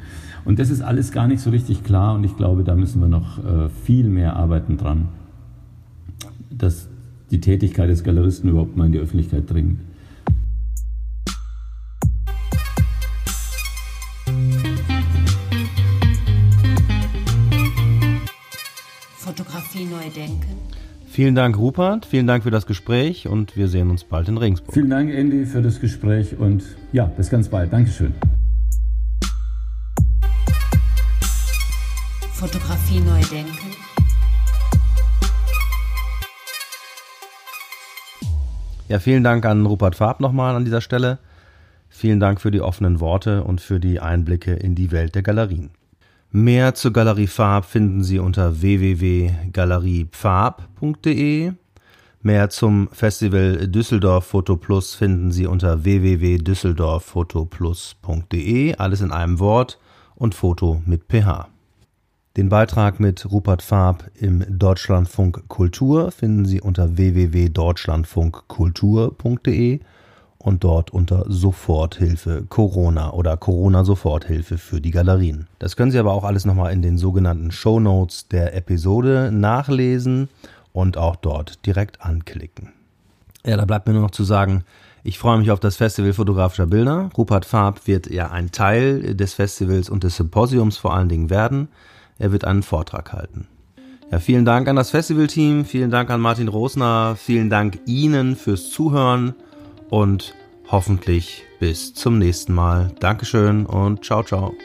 Und 0.46 0.58
das 0.58 0.72
ist 0.72 0.82
alles 0.82 1.12
gar 1.12 1.28
nicht 1.28 1.42
so 1.42 1.52
richtig 1.52 1.84
klar 1.84 2.16
und 2.16 2.24
ich 2.24 2.36
glaube, 2.36 2.64
da 2.64 2.76
müssen 2.76 3.00
wir 3.02 3.08
noch 3.08 3.38
äh, 3.38 3.70
viel 3.70 4.10
mehr 4.10 4.36
arbeiten 4.36 4.78
dran, 4.78 5.10
dass 6.50 6.90
die 7.30 7.40
Tätigkeit 7.40 7.90
des 7.90 8.04
Galeristen 8.04 8.50
überhaupt 8.50 8.76
mal 8.76 8.88
in 8.88 8.94
die 8.94 9.00
Öffentlichkeit 9.00 9.50
dringt. 9.50 9.80
Fotografie 20.14 20.20
neu 20.20 20.28
denken. 20.28 20.58
Vielen 21.08 21.36
Dank, 21.36 21.58
Rupert. 21.58 22.06
Vielen 22.06 22.28
Dank 22.28 22.44
für 22.44 22.52
das 22.52 22.66
Gespräch 22.66 23.28
und 23.28 23.56
wir 23.56 23.68
sehen 23.68 23.90
uns 23.90 24.04
bald 24.04 24.28
in 24.30 24.38
Regensburg. 24.38 24.74
Vielen 24.74 24.90
Dank, 24.90 25.14
Andy, 25.14 25.46
für 25.46 25.62
das 25.62 25.80
Gespräch 25.80 26.38
und 26.38 26.64
ja, 26.92 27.06
bis 27.06 27.30
ganz 27.30 27.50
bald. 27.50 27.72
Dankeschön. 27.72 28.14
Fotografie 32.34 33.00
neu 33.00 33.22
denken. 33.32 33.58
Ja, 38.90 39.00
vielen 39.00 39.24
Dank 39.24 39.46
an 39.46 39.66
Rupert 39.66 39.96
Farb 39.96 40.20
nochmal 40.20 40.56
an 40.56 40.66
dieser 40.66 40.82
Stelle. 40.82 41.20
Vielen 41.90 42.20
Dank 42.20 42.42
für 42.42 42.52
die 42.52 42.62
offenen 42.62 43.00
Worte 43.00 43.44
und 43.44 43.62
für 43.62 43.80
die 43.80 44.00
Einblicke 44.00 44.54
in 44.54 44.76
die 44.76 44.92
Welt 44.92 45.16
der 45.16 45.22
Galerien. 45.22 45.70
Mehr 46.36 46.74
zur 46.74 46.94
Galerie 46.94 47.28
Farb 47.28 47.64
finden 47.64 48.04
Sie 48.04 48.18
unter 48.18 48.60
www.galeriepfarb.de. 48.60 51.52
Mehr 52.24 52.50
zum 52.50 52.90
Festival 52.92 53.68
Düsseldorf 53.68 54.26
Foto 54.26 54.56
Plus 54.56 54.96
finden 54.96 55.30
Sie 55.30 55.46
unter 55.46 55.84
www.düsseldorffotoplus.de. 55.84 58.76
Alles 58.78 59.02
in 59.02 59.12
einem 59.12 59.38
Wort 59.38 59.78
und 60.16 60.34
Foto 60.34 60.82
mit 60.88 61.04
PH. 61.08 61.50
Den 62.36 62.50
Beitrag 62.50 63.00
mit 63.00 63.32
Rupert 63.32 63.62
Farb 63.62 64.10
im 64.16 64.44
Deutschlandfunk 64.50 65.48
Kultur 65.50 66.10
finden 66.10 66.46
Sie 66.46 66.62
unter 66.62 66.98
www.deutschlandfunkkultur.de 66.98 69.82
und 70.44 70.66
dort 70.66 70.92
unter 70.92 71.24
Soforthilfe 71.30 72.44
Corona 72.50 73.14
oder 73.14 73.38
Corona 73.38 73.86
Soforthilfe 73.86 74.58
für 74.58 74.82
die 74.82 74.92
Galerien. 74.92 75.48
Das 75.58 75.78
können 75.78 75.90
Sie 75.90 75.98
aber 75.98 76.12
auch 76.12 76.26
alles 76.26 76.44
nochmal 76.44 76.74
in 76.74 76.82
den 76.82 76.98
sogenannten 76.98 77.52
Show 77.52 77.80
Notes 77.80 78.28
der 78.28 78.54
Episode 78.54 79.32
nachlesen 79.32 80.28
und 80.74 80.98
auch 80.98 81.16
dort 81.16 81.66
direkt 81.66 82.02
anklicken. 82.02 82.74
Ja, 83.46 83.56
da 83.56 83.64
bleibt 83.64 83.88
mir 83.88 83.94
nur 83.94 84.04
noch 84.04 84.12
zu 84.12 84.26
sagen, 84.26 84.66
ich 85.06 85.18
freue 85.18 85.38
mich 85.38 85.50
auf 85.50 85.62
das 85.62 85.78
Festival 85.78 86.12
fotografischer 86.12 86.68
Bilder. 86.68 87.10
Rupert 87.18 87.46
Farb 87.46 87.88
wird 87.88 88.10
ja 88.10 88.30
ein 88.30 88.52
Teil 88.52 89.16
des 89.16 89.34
Festivals 89.34 89.90
und 89.90 90.04
des 90.04 90.18
Symposiums 90.18 90.76
vor 90.76 90.94
allen 90.94 91.10
Dingen 91.10 91.30
werden. 91.30 91.70
Er 92.20 92.34
wird 92.34 92.44
einen 92.44 92.64
Vortrag 92.64 93.14
halten. 93.14 93.48
Ja, 94.12 94.20
vielen 94.20 94.44
Dank 94.44 94.68
an 94.68 94.76
das 94.76 94.92
Festivalteam, 94.92 95.64
vielen 95.64 95.90
Dank 95.90 96.10
an 96.10 96.20
Martin 96.20 96.50
Rosner, 96.50 97.16
vielen 97.18 97.50
Dank 97.50 97.80
Ihnen 97.86 98.36
fürs 98.36 98.70
Zuhören 98.70 99.36
und 99.94 100.34
hoffentlich 100.72 101.44
bis 101.60 101.94
zum 101.94 102.18
nächsten 102.18 102.52
Mal. 102.52 102.92
Dankeschön 103.00 103.68
und 103.68 104.04
ciao, 104.04 104.24
ciao. 104.24 104.56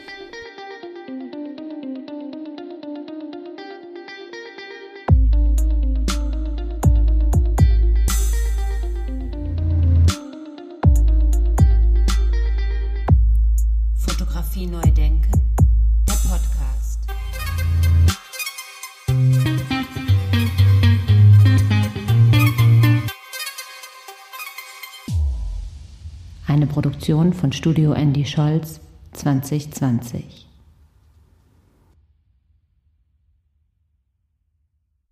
Produktion 27.09 27.33
von 27.33 27.51
Studio 27.51 27.93
Andy 27.93 28.23
Scholz 28.23 28.81
2020. 29.13 30.48